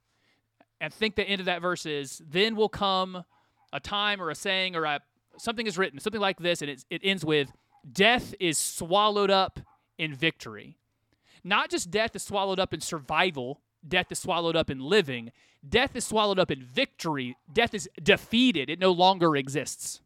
[0.81, 3.23] And think the end of that verse is, then will come
[3.71, 4.99] a time or a saying or a,
[5.37, 7.51] something is written, something like this, and it, it ends with,
[7.89, 9.59] death is swallowed up
[9.97, 10.77] in victory.
[11.43, 15.31] Not just death is swallowed up in survival, death is swallowed up in living,
[15.67, 20.01] death is swallowed up in victory, death is defeated, it no longer exists.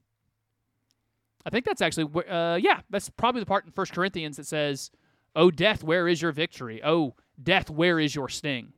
[1.45, 4.91] I think that's actually, uh, yeah, that's probably the part in First Corinthians that says,
[5.36, 6.82] Oh, death, where is your victory?
[6.84, 8.74] Oh, death, where is your sting?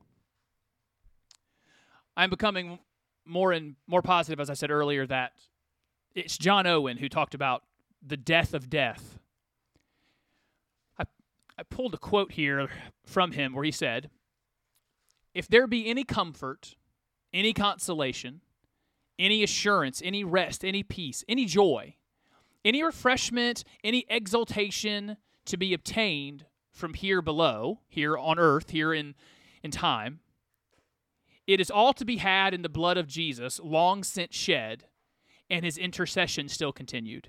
[2.16, 2.78] I'm becoming
[3.24, 5.32] more and more positive, as I said earlier, that
[6.14, 7.62] it's John Owen who talked about
[8.06, 9.18] the death of death.
[10.98, 11.04] I,
[11.58, 12.68] I pulled a quote here
[13.06, 14.10] from him where he said,
[15.34, 16.74] If there be any comfort,
[17.32, 18.40] any consolation,
[19.18, 21.94] any assurance, any rest, any peace, any joy,
[22.64, 29.14] any refreshment, any exaltation to be obtained from here below, here on earth, here in,
[29.62, 30.20] in time,
[31.46, 34.84] it is all to be had in the blood of Jesus, long since shed,
[35.50, 37.28] and his intercession still continued.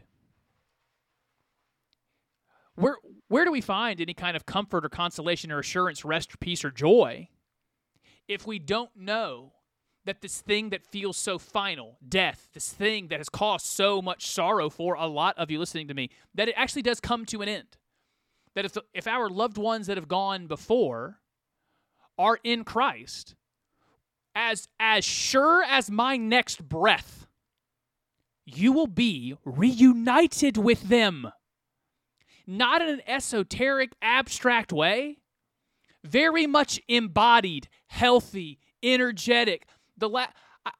[2.76, 2.98] Where,
[3.28, 6.72] where do we find any kind of comfort or consolation or assurance, rest, peace, or
[6.72, 7.30] joy
[8.28, 9.54] if we don't know
[10.06, 14.28] that this thing that feels so final, death, this thing that has caused so much
[14.28, 17.42] sorrow for a lot of you listening to me, that it actually does come to
[17.42, 17.78] an end?
[18.56, 21.20] That if, if our loved ones that have gone before
[22.18, 23.36] are in Christ,
[24.36, 27.28] as as sure as my next breath,
[28.46, 31.32] you will be reunited with them.
[32.46, 35.20] Not in an esoteric, abstract way,
[36.04, 39.66] very much embodied, healthy, energetic.
[39.98, 40.28] The la-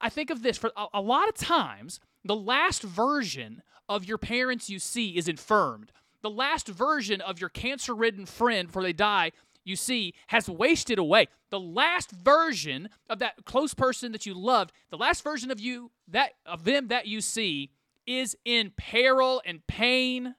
[0.02, 4.18] I- think of this for a, a lot of times, the last version of your
[4.18, 5.92] parents you see is infirmed.
[6.22, 9.32] The last version of your cancer ridden friend before they die
[9.64, 11.28] you see has wasted away.
[11.50, 15.92] The last version of that close person that you loved, the last version of you
[16.10, 17.72] that of them that you see
[18.06, 20.36] is in peril and pain.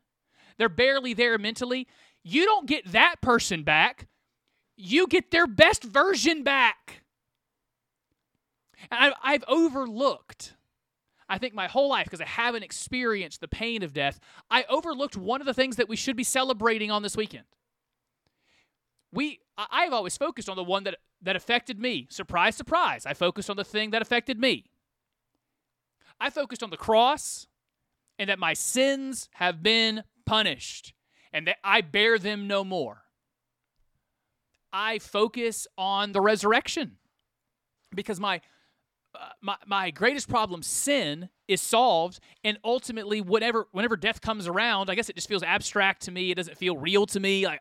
[0.58, 1.86] They're barely there mentally.
[2.22, 4.08] You don't get that person back.
[4.76, 7.02] You get their best version back.
[8.90, 10.54] And I've overlooked,
[11.28, 14.20] I think my whole life, because I haven't experienced the pain of death,
[14.50, 17.44] I overlooked one of the things that we should be celebrating on this weekend
[19.14, 22.06] we I've always focused on the one that that affected me.
[22.10, 23.06] Surprise, surprise.
[23.06, 24.64] I focused on the thing that affected me.
[26.20, 27.46] I focused on the cross
[28.18, 30.92] and that my sins have been punished
[31.32, 33.02] and that I bear them no more.
[34.72, 36.96] I focus on the resurrection
[37.94, 38.40] because my
[39.14, 44.90] uh, my, my greatest problem sin is solved and ultimately whatever whenever death comes around
[44.90, 47.60] i guess it just feels abstract to me it doesn't feel real to me like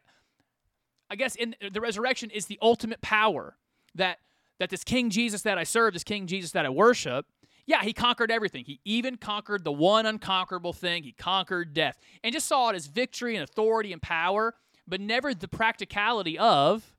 [1.13, 3.55] I guess in the resurrection is the ultimate power
[3.93, 4.17] that
[4.59, 7.27] that this King Jesus that I serve, this King Jesus that I worship,
[7.67, 8.65] yeah, he conquered everything.
[8.65, 11.03] He even conquered the one unconquerable thing.
[11.03, 14.55] He conquered death and just saw it as victory and authority and power,
[14.87, 16.95] but never the practicality of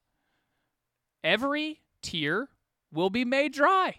[1.24, 2.50] every tear
[2.92, 3.96] will be made dry.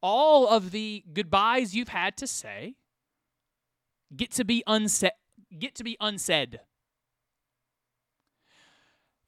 [0.00, 2.76] All of the goodbyes you've had to say
[4.14, 5.10] get to be unsaid
[5.58, 6.60] get to be unsaid.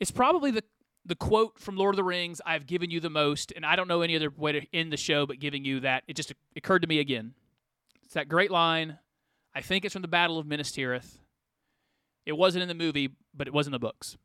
[0.01, 0.62] It's probably the
[1.07, 3.86] the quote from Lord of the Rings I've given you the most, and I don't
[3.86, 6.03] know any other way to end the show but giving you that.
[6.09, 7.34] It just occurred to me again.
[8.05, 8.99] It's that great line.
[9.55, 11.18] I think it's from the Battle of Minas Tirith.
[12.26, 14.16] It wasn't in the movie, but it was in the books.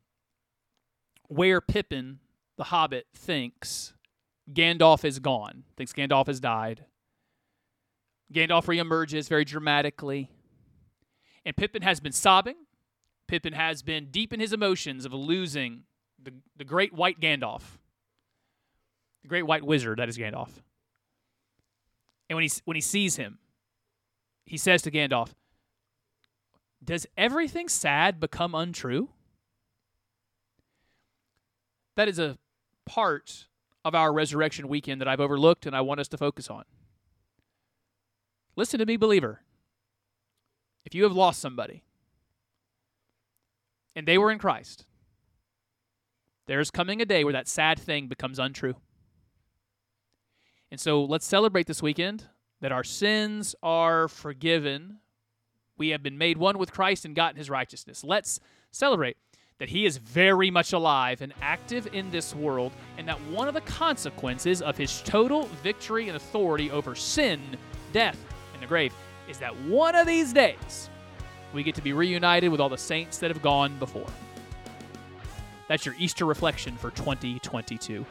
[1.28, 2.18] Where Pippin,
[2.56, 3.94] the Hobbit, thinks
[4.52, 6.84] Gandalf is gone, thinks Gandalf has died.
[8.32, 10.30] Gandalf reemerges very dramatically,
[11.44, 12.56] and Pippin has been sobbing.
[13.32, 15.84] Pippin has been deep in his emotions of losing
[16.22, 17.62] the, the great white Gandalf,
[19.22, 20.50] the great white wizard that is Gandalf.
[22.28, 23.38] And when he, when he sees him,
[24.44, 25.30] he says to Gandalf,
[26.84, 29.08] Does everything sad become untrue?
[31.96, 32.36] That is a
[32.84, 33.46] part
[33.82, 36.64] of our resurrection weekend that I've overlooked and I want us to focus on.
[38.56, 39.40] Listen to me, believer.
[40.84, 41.82] If you have lost somebody,
[43.94, 44.86] and they were in Christ,
[46.46, 48.74] there's coming a day where that sad thing becomes untrue.
[50.70, 52.26] And so let's celebrate this weekend
[52.60, 54.98] that our sins are forgiven.
[55.76, 58.02] We have been made one with Christ and gotten his righteousness.
[58.04, 58.40] Let's
[58.70, 59.16] celebrate
[59.58, 63.54] that he is very much alive and active in this world, and that one of
[63.54, 67.40] the consequences of his total victory and authority over sin,
[67.92, 68.18] death,
[68.54, 68.92] and the grave
[69.28, 70.90] is that one of these days
[71.52, 74.06] we get to be reunited with all the saints that have gone before.
[75.68, 78.04] That's your Easter reflection for 2022.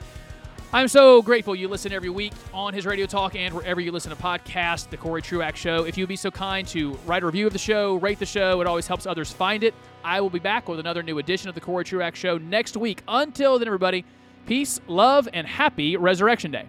[0.73, 4.09] I'm so grateful you listen every week on his radio talk and wherever you listen
[4.09, 5.83] to podcasts, The Corey Truax Show.
[5.83, 8.61] If you'd be so kind to write a review of the show, rate the show,
[8.61, 9.73] it always helps others find it.
[10.01, 13.03] I will be back with another new edition of The Corey Truax Show next week.
[13.05, 14.05] Until then, everybody,
[14.45, 16.67] peace, love, and happy Resurrection Day.